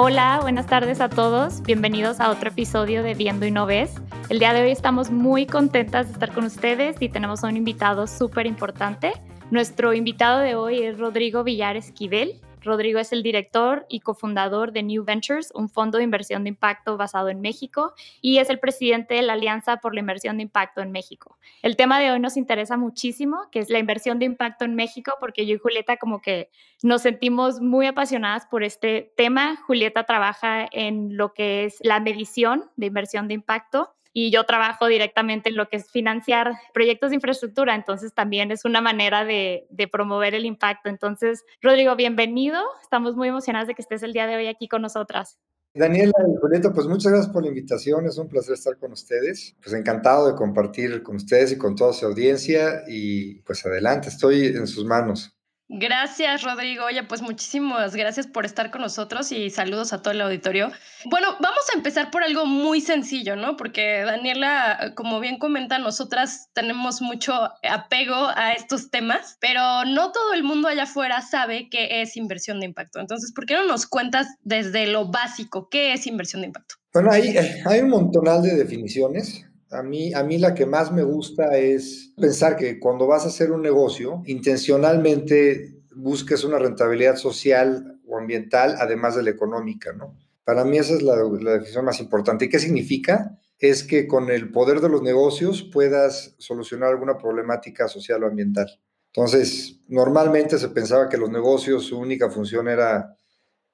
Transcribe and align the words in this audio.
Hola, 0.00 0.38
buenas 0.40 0.68
tardes 0.68 1.00
a 1.00 1.08
todos. 1.08 1.60
Bienvenidos 1.62 2.20
a 2.20 2.30
otro 2.30 2.50
episodio 2.50 3.02
de 3.02 3.14
Viendo 3.14 3.46
y 3.46 3.50
No 3.50 3.66
Ves. 3.66 3.96
El 4.28 4.38
día 4.38 4.52
de 4.52 4.62
hoy 4.62 4.70
estamos 4.70 5.10
muy 5.10 5.44
contentas 5.44 6.06
de 6.06 6.12
estar 6.12 6.32
con 6.32 6.44
ustedes 6.44 7.02
y 7.02 7.08
tenemos 7.08 7.42
a 7.42 7.48
un 7.48 7.56
invitado 7.56 8.06
súper 8.06 8.46
importante. 8.46 9.12
Nuestro 9.50 9.94
invitado 9.94 10.38
de 10.38 10.54
hoy 10.54 10.84
es 10.84 11.00
Rodrigo 11.00 11.42
Villar 11.42 11.76
Esquivel. 11.76 12.40
Rodrigo 12.68 13.00
es 13.00 13.12
el 13.12 13.24
director 13.24 13.86
y 13.88 14.00
cofundador 14.00 14.72
de 14.72 14.84
New 14.84 15.04
Ventures, 15.04 15.50
un 15.54 15.68
fondo 15.68 15.98
de 15.98 16.04
inversión 16.04 16.44
de 16.44 16.50
impacto 16.50 16.96
basado 16.96 17.28
en 17.28 17.40
México, 17.40 17.94
y 18.20 18.38
es 18.38 18.50
el 18.50 18.60
presidente 18.60 19.14
de 19.14 19.22
la 19.22 19.32
Alianza 19.32 19.78
por 19.78 19.94
la 19.94 20.00
Inversión 20.00 20.36
de 20.36 20.44
Impacto 20.44 20.80
en 20.80 20.92
México. 20.92 21.38
El 21.62 21.74
tema 21.74 21.98
de 21.98 22.12
hoy 22.12 22.20
nos 22.20 22.36
interesa 22.36 22.76
muchísimo, 22.76 23.48
que 23.50 23.58
es 23.58 23.70
la 23.70 23.78
inversión 23.78 24.18
de 24.18 24.26
impacto 24.26 24.64
en 24.64 24.74
México, 24.74 25.14
porque 25.18 25.46
yo 25.46 25.54
y 25.54 25.58
Julieta 25.58 25.96
como 25.96 26.20
que 26.20 26.50
nos 26.82 27.02
sentimos 27.02 27.60
muy 27.60 27.86
apasionadas 27.86 28.46
por 28.46 28.62
este 28.62 29.12
tema. 29.16 29.56
Julieta 29.66 30.04
trabaja 30.04 30.68
en 30.70 31.16
lo 31.16 31.34
que 31.34 31.64
es 31.64 31.78
la 31.80 32.00
medición 32.00 32.70
de 32.76 32.86
inversión 32.86 33.28
de 33.28 33.34
impacto 33.34 33.94
y 34.20 34.32
yo 34.32 34.42
trabajo 34.42 34.88
directamente 34.88 35.48
en 35.48 35.54
lo 35.54 35.68
que 35.68 35.76
es 35.76 35.92
financiar 35.92 36.52
proyectos 36.74 37.10
de 37.10 37.14
infraestructura, 37.14 37.76
entonces 37.76 38.12
también 38.12 38.50
es 38.50 38.64
una 38.64 38.80
manera 38.80 39.24
de, 39.24 39.68
promover 39.92 40.34
el 40.34 40.44
impacto. 40.44 40.88
Entonces, 40.88 41.44
Rodrigo, 41.62 41.94
bienvenido. 41.94 42.60
Estamos 42.82 43.14
muy 43.14 43.28
emocionados 43.28 43.68
de 43.68 43.76
que 43.76 43.82
estés 43.82 44.02
el 44.02 44.12
día 44.12 44.26
de 44.26 44.34
hoy 44.34 44.48
aquí 44.48 44.66
con 44.66 44.82
nosotras. 44.82 45.38
Daniela 45.72 46.12
y 46.26 46.36
Julieta, 46.40 46.72
pues 46.72 46.88
muchas 46.88 47.12
gracias 47.12 47.32
por 47.32 47.44
la 47.44 47.50
invitación, 47.50 48.06
es 48.06 48.18
un 48.18 48.28
placer 48.28 48.54
estar 48.54 48.76
con 48.76 48.90
ustedes. 48.90 49.54
Pues 49.62 49.72
encantado 49.72 50.26
de 50.26 50.34
compartir 50.34 51.00
con 51.04 51.14
ustedes 51.14 51.52
y 51.52 51.58
con 51.58 51.76
toda 51.76 51.92
su 51.92 52.04
audiencia 52.04 52.82
y 52.88 53.40
pues 53.42 53.64
adelante, 53.66 54.08
estoy 54.08 54.46
en 54.46 54.66
sus 54.66 54.84
manos. 54.84 55.37
Gracias, 55.70 56.42
Rodrigo. 56.42 56.86
Oye, 56.86 57.02
pues 57.02 57.20
muchísimas 57.20 57.94
gracias 57.94 58.26
por 58.26 58.46
estar 58.46 58.70
con 58.70 58.80
nosotros 58.80 59.30
y 59.32 59.50
saludos 59.50 59.92
a 59.92 60.00
todo 60.00 60.12
el 60.12 60.20
auditorio. 60.22 60.72
Bueno, 61.04 61.28
vamos 61.40 61.60
a 61.70 61.76
empezar 61.76 62.10
por 62.10 62.22
algo 62.22 62.46
muy 62.46 62.80
sencillo, 62.80 63.36
¿no? 63.36 63.56
Porque 63.58 64.02
Daniela, 64.06 64.94
como 64.94 65.20
bien 65.20 65.38
comenta, 65.38 65.78
nosotras 65.78 66.48
tenemos 66.54 67.02
mucho 67.02 67.34
apego 67.62 68.28
a 68.34 68.52
estos 68.52 68.90
temas, 68.90 69.36
pero 69.42 69.84
no 69.84 70.10
todo 70.10 70.32
el 70.32 70.42
mundo 70.42 70.68
allá 70.68 70.84
afuera 70.84 71.20
sabe 71.20 71.68
qué 71.68 72.00
es 72.00 72.16
inversión 72.16 72.60
de 72.60 72.66
impacto. 72.66 72.98
Entonces, 72.98 73.32
¿por 73.34 73.44
qué 73.44 73.52
no 73.54 73.66
nos 73.66 73.86
cuentas 73.86 74.26
desde 74.40 74.86
lo 74.86 75.10
básico 75.10 75.68
qué 75.68 75.92
es 75.92 76.06
inversión 76.06 76.40
de 76.40 76.46
impacto? 76.46 76.76
Bueno, 76.94 77.10
hay, 77.12 77.36
hay 77.66 77.80
un 77.80 77.90
montonal 77.90 78.42
de 78.42 78.54
definiciones. 78.54 79.47
A 79.70 79.82
mí, 79.82 80.14
a 80.14 80.22
mí 80.22 80.38
la 80.38 80.54
que 80.54 80.64
más 80.64 80.92
me 80.92 81.02
gusta 81.02 81.58
es 81.58 82.12
pensar 82.16 82.56
que 82.56 82.78
cuando 82.78 83.06
vas 83.06 83.24
a 83.24 83.28
hacer 83.28 83.52
un 83.52 83.62
negocio, 83.62 84.22
intencionalmente 84.26 85.82
busques 85.94 86.44
una 86.44 86.58
rentabilidad 86.58 87.16
social 87.16 88.00
o 88.06 88.16
ambiental, 88.16 88.76
además 88.78 89.16
de 89.16 89.24
la 89.24 89.30
económica, 89.30 89.92
¿no? 89.92 90.16
Para 90.44 90.64
mí 90.64 90.78
esa 90.78 90.94
es 90.94 91.02
la, 91.02 91.16
definición 91.16 91.84
más 91.84 92.00
importante. 92.00 92.46
¿Y 92.46 92.48
qué 92.48 92.58
significa? 92.58 93.38
Es 93.58 93.84
que 93.84 94.06
con 94.06 94.30
el 94.30 94.50
poder 94.50 94.80
de 94.80 94.88
los 94.88 95.02
negocios 95.02 95.62
puedas 95.62 96.34
solucionar 96.38 96.88
alguna 96.88 97.18
problemática 97.18 97.86
social 97.86 98.24
o 98.24 98.28
ambiental. 98.28 98.80
Entonces, 99.12 99.80
normalmente 99.88 100.58
se 100.58 100.68
pensaba 100.68 101.10
que 101.10 101.18
los 101.18 101.28
negocios, 101.28 101.84
su 101.84 101.98
única 101.98 102.30
función 102.30 102.68
era, 102.68 103.14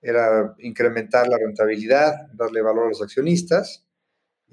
era 0.02 0.56
incrementar 0.58 1.28
la 1.28 1.38
rentabilidad, 1.38 2.26
darle 2.32 2.62
valor 2.62 2.86
a 2.86 2.88
los 2.88 3.02
accionistas, 3.02 3.83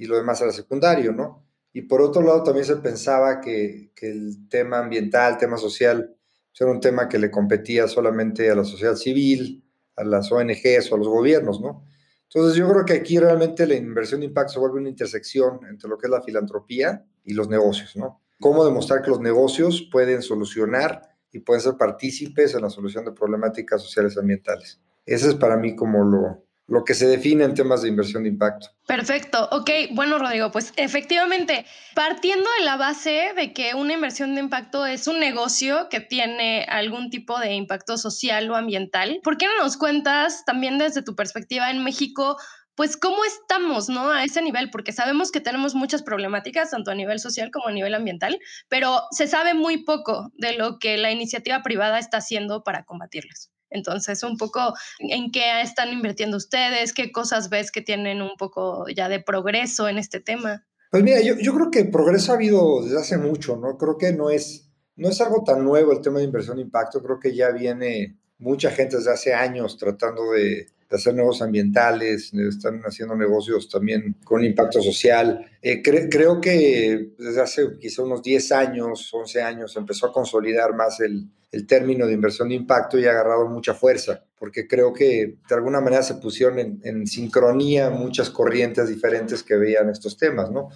y 0.01 0.07
lo 0.07 0.17
demás 0.17 0.41
era 0.41 0.51
secundario, 0.51 1.13
¿no? 1.13 1.45
Y 1.72 1.84
por 1.84 2.01
otro 2.01 2.23
lado 2.23 2.41
también 2.41 2.66
se 2.66 2.78
pensaba 2.78 3.39
que, 3.39 3.91
que 3.95 4.09
el 4.09 4.50
tema 4.50 4.79
ambiental, 4.79 5.38
tema 5.38 5.57
social, 5.57 6.16
pues, 6.50 6.59
era 6.59 6.72
un 6.72 6.79
tema 6.79 7.07
que 7.07 7.19
le 7.19 7.29
competía 7.29 7.88
solamente 7.88 8.50
a 8.50 8.56
la 8.56 8.63
sociedad 8.63 8.95
civil, 8.95 9.63
a 9.95 10.03
las 10.03 10.31
ONGs 10.31 10.91
o 10.91 10.95
a 10.95 10.97
los 10.97 11.07
gobiernos, 11.07 11.61
¿no? 11.61 11.85
Entonces 12.23 12.57
yo 12.57 12.67
creo 12.67 12.84
que 12.84 12.94
aquí 12.94 13.19
realmente 13.19 13.67
la 13.67 13.75
inversión 13.75 14.22
de 14.22 14.25
impacto 14.25 14.53
se 14.53 14.59
vuelve 14.59 14.79
una 14.79 14.90
intersección 14.90 15.59
entre 15.69 15.88
lo 15.88 16.00
que 16.00 16.07
es 16.07 16.11
la 16.11 16.23
filantropía 16.23 17.06
y 17.23 17.35
los 17.35 17.47
negocios, 17.47 17.95
¿no? 17.95 18.23
Cómo 18.40 18.66
demostrar 18.66 19.03
que 19.03 19.11
los 19.11 19.19
negocios 19.19 19.88
pueden 19.91 20.23
solucionar 20.23 21.09
y 21.31 21.41
pueden 21.41 21.61
ser 21.61 21.78
partícipes 21.78 22.56
en 22.56 22.63
la 22.63 22.72
solución 22.72 23.06
de 23.06 23.11
problemáticas 23.11 23.84
sociales 23.84 24.17
ambientales. 24.17 24.81
Ese 25.06 25.28
es 25.28 25.35
para 25.35 25.57
mí 25.57 25.75
como 25.75 26.03
lo, 26.03 26.44
lo 26.72 26.86
que 26.86 26.94
se 26.94 27.06
define 27.06 27.44
en 27.44 27.54
temas 27.54 27.82
de 27.82 27.90
inversión 27.90 28.24
de 28.24 28.30
impacto. 28.30 28.70
Perfecto. 28.88 29.50
Ok, 29.52 29.70
bueno, 29.92 30.18
Rodrigo, 30.18 30.52
pues 30.52 30.72
efectivamente, 30.78 31.66
partiendo 31.96 32.50
de 32.58 32.66
la 32.66 32.78
base 32.78 33.34
de 33.36 33.52
que 33.52 33.76
una 33.76 33.94
inversión 33.94 34.36
de 34.36 34.42
impacto 34.42 34.86
es 34.86 35.06
un 35.08 35.20
negocio 35.20 35.90
que 35.90 36.00
tiene 36.00 36.64
algún 36.70 37.09
tipo 37.09 37.38
de 37.40 37.56
impacto 37.56 37.98
social 37.98 38.50
o 38.50 38.56
ambiental, 38.56 39.20
¿por 39.22 39.38
qué 39.38 39.48
no 39.48 39.62
nos 39.62 39.76
cuentas 39.76 40.46
también 40.46 40.78
desde 40.78 41.04
tu 41.04 41.14
perspectiva 41.14 41.70
en 41.70 41.84
México? 41.84 42.38
Pues 42.76 42.96
cómo 42.96 43.26
estamos, 43.26 43.90
¿no? 43.90 44.09
A 44.09 44.24
ese 44.24 44.42
nivel, 44.42 44.70
porque 44.70 44.94
sabemos 44.94 45.30
que 45.30 45.42
tenemos 45.42 45.76
muchas 45.76 46.03
problemáticas, 46.03 46.72
tanto 46.72 46.90
a 46.90 46.96
nivel 46.96 47.20
social 47.20 47.52
como 47.52 47.68
a 47.68 47.74
nivel 47.74 47.94
ambiental, 47.94 48.40
pero 48.70 49.02
se 49.12 49.28
sabe 49.28 49.53
muy 49.53 49.84
poco 49.84 50.32
de 50.36 50.53
lo 50.53 50.80
que 50.80 50.96
la 50.96 51.12
iniciativa 51.12 51.64
privada 51.64 52.00
está 52.00 52.20
haciendo 52.20 52.64
para 52.64 52.86
combatirlas. 52.86 53.52
Entonces, 53.72 54.22
un 54.24 54.38
poco 54.38 54.74
en 55.00 55.32
qué 55.32 55.62
están 55.62 55.92
invirtiendo 55.92 56.38
ustedes, 56.38 56.94
qué 56.94 57.12
cosas 57.12 57.50
ves 57.50 57.72
que 57.72 57.82
tienen 57.82 58.22
un 58.22 58.36
poco 58.38 58.86
ya 58.90 59.09
de 59.09 59.22
progreso 59.22 59.88
en 59.88 59.98
este 59.98 60.20
tema. 60.20 60.66
Pues 60.92 61.04
mira, 61.04 61.22
yo, 61.22 61.54
creo 61.54 61.72
que 61.72 61.86
progreso 61.86 62.34
ha 62.34 62.36
habido 62.36 62.84
desde 62.84 63.00
hace 63.00 63.18
mucho, 63.18 63.56
¿no? 63.56 63.78
Creo 63.78 63.98
que 63.98 64.12
no 64.12 64.30
es, 64.30 64.70
no 64.98 65.08
es 65.08 65.22
algo 65.22 65.44
tan 65.46 65.64
nuevo 65.64 65.94
el 65.94 66.02
tema 66.02 66.20
de 66.20 66.26
inversión 66.26 66.58
de 66.58 66.64
impacto, 66.64 67.02
creo 67.02 67.18
que 67.18 67.34
ya 67.34 67.50
viene 67.52 68.18
mucha 68.40 68.72
gente 68.72 68.98
desde 68.98 69.14
hace 69.14 69.34
años 69.34 69.78
tratando 69.78 70.32
de, 70.32 70.68
hacer 70.92 71.16
negocios 71.16 71.44
ambientales, 71.44 72.34
están 72.34 72.82
haciendo 72.82 73.16
negocios 73.16 73.70
también 73.70 74.18
con 74.26 74.44
impacto 74.44 74.82
social. 74.82 75.50
Eh, 75.62 75.82
creo 75.82 76.42
que 76.42 77.14
desde 77.18 77.40
hace 77.40 77.78
quizá 77.80 78.03
unos 78.03 78.22
10 78.22 78.52
años, 78.52 79.09
11 79.14 79.42
años, 79.42 79.78
empezó 79.78 80.08
a 80.08 80.12
consolidar 80.12 80.76
más 80.76 81.00
el, 81.00 81.30
el 81.51 81.67
término 81.67 82.07
de 82.07 82.13
inversión 82.13 82.50
de 82.50 82.56
impacto 82.56 82.97
y 82.97 83.06
ha 83.06 83.12
agarrado 83.12 83.47
mucha 83.47 83.73
fuerza, 83.73 84.25
porque 84.38 84.67
creo 84.67 84.94
que 84.94 85.38
de 85.47 85.56
alguna 85.56 85.81
manera 85.81 86.01
se 86.01 86.16
pusieron 86.16 86.79
en, 86.84 87.07
sincronía 87.07 87.89
muchas 87.89 88.29
corrientes 88.29 88.88
diferentes 88.88 89.44
que 89.44 89.56
veían 89.56 89.90
estos 89.90 90.17
temas, 90.17 90.50
¿no? 90.50 90.69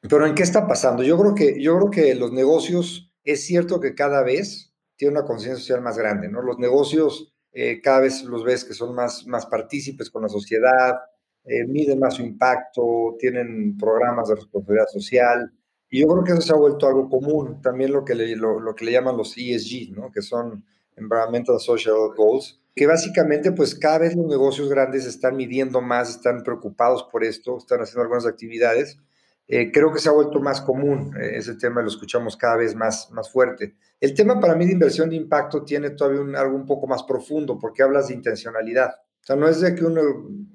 Pero 0.00 0.26
¿en 0.26 0.34
qué 0.34 0.42
está 0.42 0.66
pasando? 0.66 1.02
Yo 1.02 1.18
creo 1.18 1.34
que, 1.34 1.62
yo 1.62 1.76
creo 1.76 1.90
que 1.90 2.14
los 2.14 2.32
negocios, 2.32 3.12
es 3.24 3.44
cierto 3.44 3.80
que 3.80 3.94
cada 3.94 4.22
vez 4.22 4.72
tiene 4.96 5.12
una 5.12 5.26
conciencia 5.26 5.60
social 5.60 5.82
más 5.82 5.96
grande, 5.96 6.28
¿no? 6.28 6.42
Los 6.42 6.58
negocios 6.58 7.32
eh, 7.58 7.80
cada 7.80 8.00
vez 8.00 8.22
los 8.24 8.44
ves 8.44 8.66
que 8.66 8.74
son 8.74 8.94
más, 8.94 9.26
más 9.26 9.46
partícipes 9.46 10.10
con 10.10 10.20
la 10.20 10.28
sociedad, 10.28 10.96
eh, 11.42 11.64
miden 11.66 11.98
más 11.98 12.16
su 12.16 12.22
impacto, 12.22 13.16
tienen 13.18 13.78
programas 13.78 14.28
de 14.28 14.34
responsabilidad 14.34 14.88
social. 14.92 15.50
Y 15.90 16.00
yo 16.00 16.08
creo 16.08 16.24
que 16.24 16.32
eso 16.32 16.40
se 16.40 16.52
ha 16.52 16.56
vuelto 16.56 16.86
algo 16.86 17.08
común. 17.08 17.60
También 17.62 17.92
lo 17.92 18.04
que 18.04 18.14
le, 18.14 18.36
lo, 18.36 18.74
que 18.74 18.84
le 18.84 18.92
llaman 18.92 19.16
los 19.16 19.36
ESG, 19.36 19.92
¿no? 19.96 20.10
que 20.10 20.22
son 20.22 20.64
Environmental 20.96 21.60
Social 21.60 21.94
Goals, 22.16 22.60
que 22.74 22.86
básicamente 22.86 23.52
pues 23.52 23.74
cada 23.74 23.98
vez 23.98 24.16
los 24.16 24.26
negocios 24.26 24.68
grandes 24.68 25.06
están 25.06 25.36
midiendo 25.36 25.80
más, 25.80 26.10
están 26.10 26.42
preocupados 26.42 27.04
por 27.10 27.24
esto, 27.24 27.58
están 27.58 27.80
haciendo 27.80 28.02
algunas 28.02 28.26
actividades 28.26 28.98
eh, 29.48 29.70
creo 29.70 29.92
que 29.92 30.00
se 30.00 30.08
ha 30.08 30.12
vuelto 30.12 30.40
más 30.40 30.60
común, 30.60 31.14
eh, 31.20 31.36
ese 31.36 31.54
tema 31.54 31.80
lo 31.80 31.88
escuchamos 31.88 32.36
cada 32.36 32.56
vez 32.56 32.74
más, 32.74 33.10
más 33.12 33.30
fuerte. 33.30 33.76
El 34.00 34.12
tema 34.14 34.40
para 34.40 34.56
mí 34.56 34.66
de 34.66 34.72
inversión 34.72 35.08
de 35.08 35.16
impacto 35.16 35.62
tiene 35.62 35.90
todavía 35.90 36.20
un, 36.20 36.34
algo 36.34 36.56
un 36.56 36.66
poco 36.66 36.86
más 36.88 37.04
profundo 37.04 37.58
porque 37.58 37.82
hablas 37.82 38.08
de 38.08 38.14
intencionalidad. 38.14 38.90
O 38.90 39.26
sea, 39.26 39.36
no 39.36 39.48
es 39.48 39.60
de 39.60 39.74
que 39.74 39.84
uno, 39.84 40.02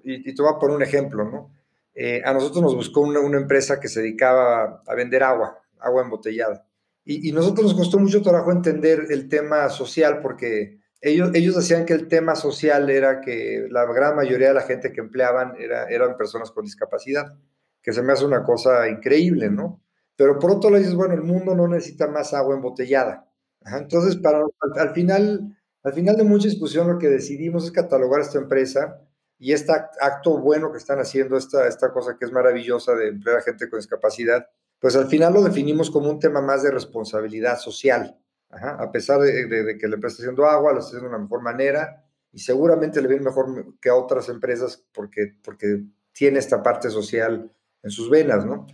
y, 0.04 0.34
te 0.34 0.42
voy 0.42 0.52
a 0.54 0.60
poner 0.60 0.76
un 0.76 0.84
ejemplo, 0.84 1.24
¿no? 1.24 1.52
Eh, 1.94 2.22
a 2.24 2.34
nosotros 2.34 2.64
nos 2.64 2.76
buscó 2.76 3.02
una, 3.02 3.20
una, 3.20 3.38
empresa 3.38 3.80
que 3.80 3.90
se 3.90 4.02
dedicaba 4.02 4.82
a 4.86 4.96
vender 4.96 5.24
agua, 5.24 5.60
agua 5.80 6.04
embotellada. 6.04 6.66
Y, 7.04 7.30
y 7.30 7.32
nosotros 7.32 7.66
nos 7.66 7.76
costó 7.76 8.00
mucho 8.00 8.22
trabajo 8.22 8.52
entender 8.52 9.08
el 9.10 9.28
tema 9.28 9.70
social 9.70 10.20
porque 10.22 10.80
ellos, 11.02 11.32
ellos 11.34 11.56
decían 11.56 11.86
que 11.86 11.94
el 11.94 12.08
tema 12.08 12.36
social 12.36 12.90
era 12.90 13.22
que 13.22 13.68
la 13.70 13.86
gran 13.86 14.16
mayoría 14.16 14.50
de 14.50 14.54
la 14.54 14.62
gente 14.62 14.92
que 14.92 15.02
empleaban 15.02 15.56
era, 15.60 15.90
eran 15.90 16.16
personas 16.16 16.52
con 16.52 16.64
discapacidad 16.64 17.34
que 17.82 17.94
se 17.94 18.04
me 18.04 18.14
hace 18.14 18.26
una 18.26 18.44
cosa 18.44 18.88
increíble, 18.88 19.50
¿no? 19.50 19.82
Pero 20.16 20.38
por 20.38 20.52
otro 20.52 20.70
lado 20.70 20.82
dices, 20.82 20.96
bueno, 20.96 21.16
el 21.16 21.24
mundo 21.24 21.56
no 21.56 21.68
necesita 21.68 22.08
más 22.08 22.34
agua 22.34 22.56
embotellada. 22.56 23.28
entonces, 23.66 24.18
para, 24.18 24.42
al, 24.76 24.94
final, 24.94 25.58
Al 25.84 25.94
final 25.94 26.16
de 26.16 26.24
mucha 26.24 26.48
discusión 26.48 26.88
lo 26.88 27.00
que 27.00 27.10
decidimos 27.10 27.66
es 27.66 27.72
catalogar 27.72 28.22
esta 28.22 28.38
empresa 28.38 29.02
y 29.42 29.54
este 29.54 29.72
acto 30.00 30.38
bueno 30.38 30.72
que 30.72 30.78
están 30.78 31.00
haciendo, 31.00 31.36
esta, 31.36 31.68
esta 31.68 31.92
cosa 31.92 32.16
que 32.16 32.26
es 32.26 32.32
maravillosa 32.32 32.94
de 32.94 33.08
emplear 33.08 33.40
a 33.40 33.42
gente 33.42 33.68
con 33.72 33.80
discapacidad, 33.80 34.48
pues 34.78 34.96
al 34.96 35.08
final 35.08 35.34
lo 35.34 35.42
definimos 35.42 35.90
como 35.90 36.12
un 36.12 36.20
tema 36.20 36.42
más 36.42 36.62
de 36.62 36.70
responsabilidad 36.70 37.58
social. 37.58 38.20
a 38.52 38.92
pesar 38.92 39.20
de, 39.20 39.78
que 39.80 39.88
la 39.88 39.96
empresa 39.96 40.14
está 40.14 40.24
haciendo 40.26 40.46
agua, 40.46 40.74
lo 40.74 40.78
está 40.78 40.90
haciendo 40.90 41.10
de 41.10 41.16
una 41.16 41.24
mejor 41.24 41.42
manera 41.42 42.06
y 42.32 42.38
seguramente 42.38 43.02
le 43.02 43.08
viene 43.08 43.24
mejor 43.24 43.80
que 43.82 43.90
a 43.90 43.96
otras 43.96 44.30
empresas 44.30 44.86
porque, 44.94 45.34
porque 45.44 45.86
tiene 46.12 46.38
esta 46.38 46.62
parte 46.62 46.92
social 46.92 47.52
en 47.82 47.90
sus 47.90 48.12
venas, 48.12 48.46
¿no? 48.46 48.68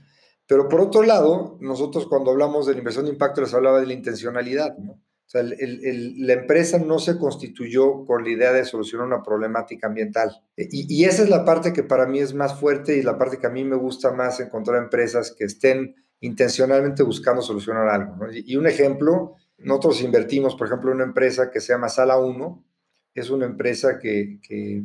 Pero 0.48 0.68
por 0.68 0.82
otro 0.82 1.02
lado, 1.04 1.58
nosotros 1.62 2.08
cuando 2.08 2.32
hablamos 2.32 2.66
de 2.66 2.74
la 2.74 2.80
inversión 2.80 3.06
de 3.06 3.12
impacto 3.12 3.40
les 3.40 3.54
hablaba 3.54 3.80
de 3.80 3.88
la 3.88 3.94
intencionalidad, 3.94 4.78
¿no? 4.78 5.02
O 5.28 5.30
sea, 5.30 5.44
la 5.44 6.34
empresa 6.34 6.80
no 6.80 7.00
se 7.00 7.18
constituyó 7.18 8.06
con 8.06 8.24
la 8.24 8.30
idea 8.30 8.54
de 8.54 8.64
solucionar 8.64 9.08
una 9.08 9.24
problemática 9.24 9.88
ambiental. 9.88 10.42
Y, 10.56 11.04
esa 11.04 11.24
es 11.24 11.30
la 11.30 11.44
parte 11.44 11.74
que 11.74 11.84
para 11.84 12.06
mí 12.06 12.20
es 12.20 12.34
más 12.34 12.58
fuerte 12.58 12.96
y 12.96 13.02
la 13.02 13.18
parte 13.18 13.38
que 13.38 13.48
a 13.48 13.50
mí 13.50 13.66
me 13.66 13.76
gusta 13.76 14.14
más 14.14 14.40
encontrar 14.40 14.82
empresas 14.82 15.36
que 15.38 15.44
estén 15.44 15.96
intencionalmente 16.22 17.04
buscando 17.04 17.42
solucionar 17.42 17.90
algo. 17.90 18.16
Y, 18.32 18.56
un 18.56 18.68
ejemplo, 18.68 19.36
nosotros 19.58 20.02
invertimos, 20.02 20.56
por 20.56 20.68
ejemplo, 20.68 20.92
en 20.92 20.96
una 20.96 21.06
empresa 21.06 21.52
que 21.52 21.60
se 21.60 21.74
llama 21.74 21.90
Sala 21.90 22.18
1. 22.18 22.64
Es 23.14 23.30
una 23.30 23.48
empresa 23.48 24.00
que, 24.00 24.40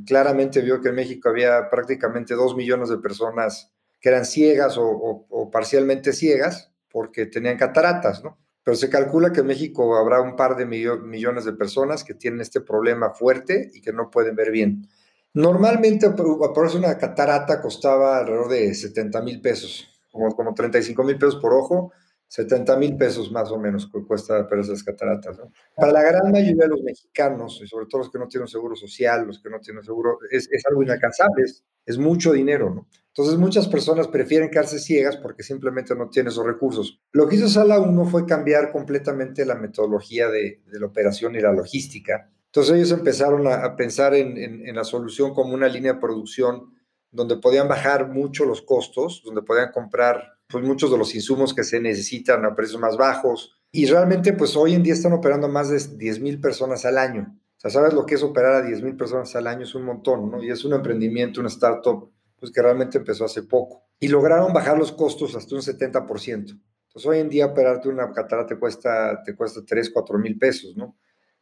claramente 0.04 0.60
vio 0.60 0.80
que 0.80 0.88
en 0.88 0.96
México 0.96 1.28
había 1.28 1.70
prácticamente 1.70 2.34
dos 2.34 2.56
millones 2.56 2.88
de 2.88 2.98
personas 2.98 3.72
que 4.00 4.08
eran 4.08 4.24
ciegas 4.24 4.76
o, 4.76 4.88
o 5.28 5.50
parcialmente 5.52 6.12
ciegas 6.12 6.72
porque 6.90 7.26
tenían 7.26 7.56
cataratas, 7.56 8.24
¿no? 8.24 8.41
Pero 8.64 8.76
se 8.76 8.88
calcula 8.88 9.32
que 9.32 9.40
en 9.40 9.46
México 9.46 9.96
habrá 9.96 10.20
un 10.20 10.36
par 10.36 10.56
de 10.56 10.66
millones 10.66 11.44
de 11.44 11.52
personas 11.52 12.04
que 12.04 12.14
tienen 12.14 12.40
este 12.40 12.60
problema 12.60 13.10
fuerte 13.10 13.70
y 13.74 13.80
que 13.80 13.92
no 13.92 14.10
pueden 14.10 14.36
ver 14.36 14.50
bien. 14.50 14.88
Normalmente, 15.34 16.10
por 16.10 16.66
eso 16.66 16.78
una 16.78 16.96
catarata 16.98 17.60
costaba 17.60 18.18
alrededor 18.18 18.48
de 18.48 18.74
70 18.74 19.22
mil 19.22 19.40
pesos, 19.40 19.88
como, 20.10 20.34
como 20.36 20.54
35 20.54 21.02
mil 21.02 21.18
pesos 21.18 21.36
por 21.36 21.54
ojo, 21.54 21.92
70 22.28 22.76
mil 22.76 22.96
pesos 22.96 23.30
más 23.30 23.50
o 23.50 23.58
menos 23.58 23.90
cuesta 24.06 24.46
pero 24.48 24.62
esas 24.62 24.82
cataratas. 24.82 25.38
Para 25.76 25.92
la 25.92 26.02
gran 26.02 26.30
mayoría 26.30 26.64
de 26.64 26.68
los 26.68 26.82
mexicanos, 26.82 27.60
y 27.62 27.66
sobre 27.66 27.86
todo 27.86 28.02
los 28.02 28.10
que 28.10 28.18
no 28.18 28.28
tienen 28.28 28.48
seguro 28.48 28.76
social, 28.76 29.26
los 29.26 29.42
que 29.42 29.50
no 29.50 29.58
tienen 29.60 29.82
seguro, 29.82 30.18
es, 30.30 30.48
algo 30.68 30.82
inalcanzable, 30.82 31.44
es, 31.44 31.64
es 31.84 31.98
mucho 31.98 32.32
dinero, 32.32 32.70
¿no? 32.74 32.86
Entonces 33.14 33.38
muchas 33.38 33.68
personas 33.68 34.08
prefieren 34.08 34.48
quedarse 34.48 34.78
ciegas 34.78 35.18
porque 35.18 35.42
simplemente 35.42 35.94
no 35.94 36.08
tienen 36.08 36.32
esos 36.32 36.46
recursos. 36.46 36.98
Lo 37.12 37.28
que 37.28 37.36
hizo 37.36 37.46
Sala 37.46 37.78
1 37.78 38.04
fue 38.06 38.24
cambiar 38.24 38.72
completamente 38.72 39.44
la 39.44 39.54
metodología 39.54 40.30
de, 40.30 40.62
la 40.66 40.86
operación 40.86 41.34
y 41.36 41.40
la 41.40 41.52
logística. 41.52 42.30
Entonces 42.46 42.74
ellos 42.74 42.92
empezaron 42.92 43.46
a, 43.46 43.76
pensar 43.76 44.14
en, 44.14 44.74
la 44.74 44.84
solución 44.84 45.34
como 45.34 45.52
una 45.52 45.68
línea 45.68 45.94
de 45.94 46.00
producción 46.00 46.72
donde 47.10 47.36
podían 47.36 47.68
bajar 47.68 48.08
mucho 48.08 48.46
los 48.46 48.62
costos, 48.62 49.22
donde 49.22 49.42
podían 49.42 49.72
comprar 49.72 50.38
pues, 50.48 50.64
muchos 50.64 50.90
de 50.90 50.96
los 50.96 51.14
insumos 51.14 51.52
que 51.52 51.64
se 51.64 51.80
necesitan 51.80 52.46
a 52.46 52.54
precios 52.54 52.80
más 52.80 52.96
bajos. 52.96 53.58
Y 53.70 53.86
realmente 53.86 54.32
pues 54.32 54.56
hoy 54.56 54.72
en 54.72 54.82
día 54.82 54.94
están 54.94 55.12
operando 55.12 55.48
más 55.48 55.68
de 55.68 55.96
10 55.98 56.20
mil 56.20 56.40
personas 56.40 56.86
al 56.86 56.96
año. 56.96 57.38
O 57.56 57.60
sea, 57.60 57.70
¿sabes 57.70 57.92
lo 57.92 58.06
que 58.06 58.14
es 58.14 58.22
operar 58.22 58.54
a 58.54 58.62
10 58.62 58.82
mil 58.82 58.96
personas 58.96 59.36
al 59.36 59.46
año? 59.46 59.64
Es 59.64 59.74
un 59.74 59.84
montón, 59.84 60.30
¿no? 60.30 60.42
Y 60.42 60.50
es 60.50 60.64
un 60.64 60.72
emprendimiento, 60.72 61.40
una 61.40 61.48
startup 61.48 62.11
pues 62.42 62.50
que 62.50 62.60
realmente 62.60 62.98
empezó 62.98 63.24
hace 63.24 63.44
poco. 63.44 63.84
Y 64.00 64.08
lograron 64.08 64.52
bajar 64.52 64.76
los 64.76 64.90
costos 64.90 65.36
hasta 65.36 65.54
un 65.54 65.60
70%. 65.60 66.08
Entonces 66.26 67.06
hoy 67.06 67.18
en 67.20 67.28
día 67.28 67.46
operarte 67.46 67.88
una 67.88 68.10
catarata 68.12 68.48
te 68.48 68.58
cuesta, 68.58 69.22
te 69.22 69.36
cuesta 69.36 69.60
3, 69.64 69.90
4 69.90 70.18
mil 70.18 70.36
pesos, 70.40 70.76
¿no? 70.76 70.98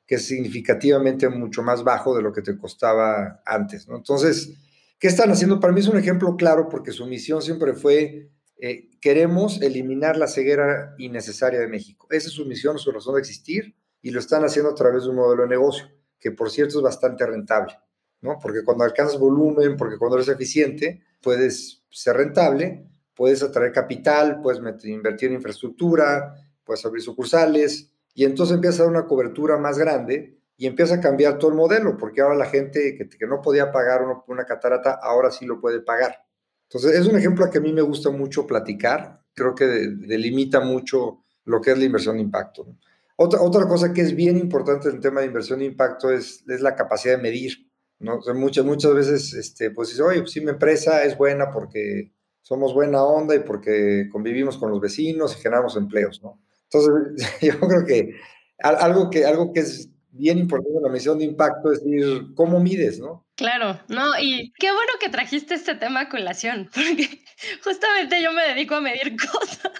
Que 0.07 0.17
es 0.17 0.27
significativamente 0.27 1.27
mucho 1.31 1.63
más 1.63 1.83
bajo 1.85 2.15
de 2.15 2.21
lo 2.21 2.35
que 2.35 2.43
te 2.43 2.59
costaba 2.59 3.41
antes, 3.47 3.89
¿no? 3.89 3.97
Entonces, 3.97 4.59
¿qué 4.99 5.09
están 5.09 5.31
haciendo? 5.31 5.59
Para 5.59 5.73
mí 5.73 5.81
es 5.81 5.89
un 5.89 5.97
ejemplo 5.97 6.37
claro 6.37 6.69
porque 6.69 6.93
su 6.93 7.07
misión 7.07 7.41
siempre 7.41 7.73
fue, 7.73 8.31
eh, 8.59 8.91
queremos 9.01 9.63
eliminar 9.63 10.19
la 10.19 10.27
ceguera 10.27 10.95
innecesaria 10.99 11.61
de 11.61 11.67
México. 11.67 12.09
Esa 12.11 12.29
es 12.29 12.35
su 12.35 12.45
misión, 12.45 12.79
su 12.79 12.93
razón 12.93 13.15
de 13.15 13.21
existir 13.21 13.75
y 14.03 14.11
lo 14.11 14.21
están 14.21 14.45
haciendo 14.45 14.71
a 14.71 14.75
través 14.75 15.05
de 15.05 15.09
un 15.09 15.17
modelo 15.17 15.45
de 15.45 15.49
negocio 15.49 15.87
que 16.19 16.31
por 16.31 16.51
cierto 16.51 16.77
es 16.77 16.83
bastante 16.83 17.25
rentable. 17.25 17.73
¿No? 18.23 18.39
Porque 18.41 18.65
cuando 18.65 18.85
alcanzas 18.85 19.19
volumen, 19.19 19.77
porque 19.77 19.99
cuando 19.99 20.17
eres 20.17 20.29
eficiente, 20.29 21.03
puedes 21.23 21.83
ser 21.91 22.17
rentable, 22.17 22.87
puedes 23.15 23.43
atraer 23.43 23.73
capital, 23.73 24.41
puedes 24.43 24.61
invertir 24.85 25.29
en 25.29 25.37
infraestructura, 25.37 26.35
puedes 26.65 26.85
abrir 26.85 27.03
sucursales 27.03 27.93
y 28.15 28.25
entonces 28.25 28.55
empieza 28.55 28.83
a 28.83 28.87
dar 28.87 28.95
una 28.95 29.07
cobertura 29.07 29.57
más 29.59 29.79
grande 29.79 30.39
y 30.57 30.67
empieza 30.67 30.97
a 30.97 31.01
cambiar 31.01 31.39
todo 31.39 31.51
el 31.51 31.57
modelo, 31.57 31.97
porque 31.97 32.21
ahora 32.21 32.35
la 32.35 32.45
gente 32.45 32.95
que, 32.95 33.09
que 33.09 33.27
no 33.27 33.41
podía 33.41 33.73
pagar 33.73 34.03
una, 34.03 34.21
una, 34.27 34.45
catarata, 34.45 34.99
ahora 35.03 35.31
sí 35.31 35.47
lo 35.47 35.59
puede 35.59 35.81
pagar. 35.81 36.17
Entonces, 36.69 37.01
es 37.01 37.07
un 37.07 37.17
ejemplo 37.17 37.51
que 37.51 37.59
a 37.59 37.61
mí 37.63 37.73
me 37.73 37.81
gusta 37.81 38.11
mucho 38.11 38.47
platicar, 38.47 39.23
creo 39.35 39.55
que 39.55 39.65
delimita 39.65 40.61
mucho 40.61 41.25
lo 41.45 41.61
que 41.61 41.73
es 41.73 41.79
la 41.79 41.85
inversión 41.85 42.17
de 42.17 42.23
impacto. 42.23 42.77
Otra, 43.17 43.41
otra 43.41 43.67
cosa 43.67 43.93
que 43.93 44.03
es 44.03 44.15
bien 44.15 44.37
importante 44.37 44.89
en 44.89 44.97
el 44.97 45.01
tema 45.01 45.21
de 45.21 45.27
inversión 45.27 45.61
de 45.61 45.65
impacto 45.65 46.11
es, 46.11 46.45
es 46.47 46.61
la 46.61 46.77
capacidad 46.77 47.17
de 47.17 47.23
medir. 47.23 47.70
¿No? 48.01 48.21
muchas, 48.35 48.65
muchas 48.65 48.95
veces, 48.95 49.33
este, 49.35 49.71
pues 49.71 49.91
dice, 49.91 50.03
oye, 50.03 50.21
pues 50.21 50.33
sí, 50.33 50.41
mi 50.41 50.51
empresa 50.51 51.05
es 51.05 51.17
buena 51.17 51.51
porque 51.51 52.13
somos 52.43 52.75
buena 52.75 53.05
onda 53.05 53.35
y 53.35 53.41
porque 53.41 54.09
convivimos 54.11 54.59
con 54.59 54.71
los 54.71 54.81
vecinos 54.81 55.37
y 55.37 55.41
generamos 55.41 55.77
empleos, 55.77 56.21
¿no? 56.23 56.41
Entonces, 56.65 57.29
yo 57.41 57.61
creo 57.61 57.87
que 57.87 58.17
algo 58.59 59.11
que, 59.11 59.25
algo 59.25 59.53
que 59.53 59.61
es 59.61 59.91
bien 60.13 60.39
importante 60.39 60.77
en 60.77 60.83
la 60.83 60.91
misión 60.91 61.19
de 61.19 61.25
impacto 61.25 61.73
es 61.73 61.85
decir, 61.85 62.35
¿cómo 62.35 62.61
mides, 62.61 62.99
no? 62.99 63.27
Claro, 63.37 63.81
no, 63.89 64.19
y 64.21 64.53
qué 64.59 64.71
bueno 64.71 64.93
que 65.01 65.09
trajiste 65.09 65.55
este 65.55 65.75
tema 65.75 66.01
a 66.01 66.09
colación, 66.09 66.69
porque 66.75 67.23
justamente 67.65 68.23
yo 68.23 68.33
me 68.33 68.43
dedico 68.49 68.77
a 68.77 68.81
medir 68.81 69.17
cosas 69.33 69.73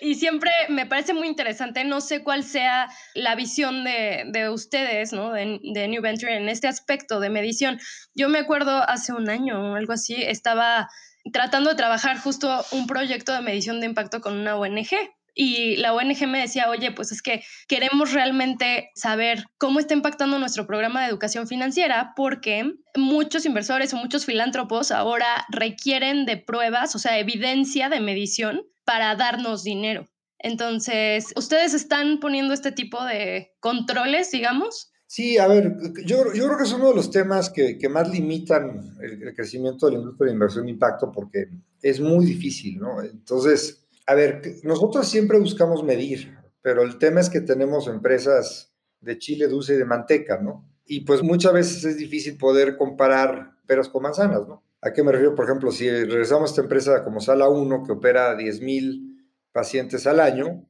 y 0.00 0.14
siempre 0.14 0.50
me 0.68 0.86
parece 0.86 1.12
muy 1.12 1.26
interesante, 1.26 1.84
no 1.84 2.00
sé 2.00 2.22
cuál 2.22 2.44
sea 2.44 2.88
la 3.14 3.34
visión 3.34 3.84
de, 3.84 4.24
de 4.32 4.48
ustedes, 4.48 5.12
¿no? 5.12 5.32
De, 5.32 5.60
de, 5.62 5.88
New 5.88 6.02
Venture 6.02 6.36
en 6.36 6.48
este 6.48 6.66
aspecto 6.66 7.20
de 7.20 7.28
medición. 7.28 7.78
Yo 8.14 8.28
me 8.28 8.38
acuerdo 8.38 8.82
hace 8.88 9.12
un 9.12 9.28
año 9.28 9.72
o 9.72 9.76
algo 9.76 9.92
así, 9.92 10.14
estaba 10.14 10.88
tratando 11.32 11.70
de 11.70 11.76
trabajar 11.76 12.18
justo 12.18 12.64
un 12.72 12.86
proyecto 12.86 13.32
de 13.32 13.42
medición 13.42 13.80
de 13.80 13.86
impacto 13.86 14.20
con 14.20 14.38
una 14.38 14.56
ONG 14.56 14.88
y 15.34 15.76
la 15.76 15.94
ONG 15.94 16.26
me 16.26 16.40
decía, 16.40 16.68
oye, 16.70 16.92
pues 16.92 17.12
es 17.12 17.22
que 17.22 17.42
queremos 17.68 18.12
realmente 18.12 18.90
saber 18.94 19.44
cómo 19.58 19.78
está 19.78 19.94
impactando 19.94 20.38
nuestro 20.38 20.66
programa 20.66 21.02
de 21.02 21.08
educación 21.08 21.46
financiera 21.46 22.12
porque 22.16 22.74
muchos 22.96 23.46
inversores 23.46 23.92
o 23.94 23.96
muchos 23.96 24.26
filántropos 24.26 24.90
ahora 24.90 25.46
requieren 25.50 26.26
de 26.26 26.36
pruebas, 26.36 26.94
o 26.94 26.98
sea, 26.98 27.18
evidencia 27.18 27.88
de 27.88 28.00
medición 28.00 28.62
para 28.84 29.14
darnos 29.16 29.62
dinero. 29.62 30.08
Entonces, 30.38 31.32
¿ustedes 31.36 31.74
están 31.74 32.18
poniendo 32.18 32.54
este 32.54 32.72
tipo 32.72 33.04
de 33.04 33.52
controles, 33.60 34.30
digamos? 34.30 34.90
Sí, 35.06 35.38
a 35.38 35.48
ver, 35.48 35.76
yo, 36.06 36.32
yo 36.32 36.46
creo 36.46 36.56
que 36.56 36.62
es 36.62 36.72
uno 36.72 36.90
de 36.90 36.94
los 36.94 37.10
temas 37.10 37.50
que, 37.50 37.76
que 37.78 37.88
más 37.88 38.08
limitan 38.08 38.96
el, 39.02 39.34
crecimiento 39.34 39.90
de 39.90 39.98
la 39.98 40.04
de 40.16 40.32
inversión 40.32 40.66
de 40.66 40.70
impacto 40.70 41.10
porque 41.10 41.48
es 41.82 41.98
muy 41.98 42.24
difícil, 42.24 42.78
¿no? 42.78 43.02
Entonces, 43.02 43.79
a 44.10 44.14
ver, 44.16 44.42
nosotros 44.64 45.08
siempre 45.08 45.38
buscamos 45.38 45.84
medir, 45.84 46.36
pero 46.62 46.82
el 46.82 46.98
tema 46.98 47.20
es 47.20 47.30
que 47.30 47.40
tenemos 47.40 47.86
empresas 47.86 48.74
de 49.00 49.16
chile 49.18 49.46
dulce 49.46 49.74
y 49.74 49.76
de 49.76 49.84
manteca, 49.84 50.40
¿no? 50.40 50.68
Y 50.84 51.02
pues 51.02 51.22
muchas 51.22 51.52
veces 51.52 51.84
es 51.84 51.96
difícil 51.96 52.36
poder 52.36 52.76
comparar 52.76 53.52
peras 53.68 53.88
con 53.88 54.02
manzanas, 54.02 54.48
¿no? 54.48 54.64
¿A 54.80 54.92
qué 54.92 55.04
me 55.04 55.12
refiero? 55.12 55.36
Por 55.36 55.44
ejemplo, 55.44 55.70
si 55.70 55.88
regresamos 55.88 56.50
a 56.50 56.52
esta 56.52 56.62
empresa 56.62 57.04
como 57.04 57.20
Sala 57.20 57.48
1, 57.48 57.84
que 57.84 57.92
opera 57.92 58.34
10 58.34 58.62
mil 58.62 59.30
pacientes 59.52 60.08
al 60.08 60.18
año, 60.18 60.66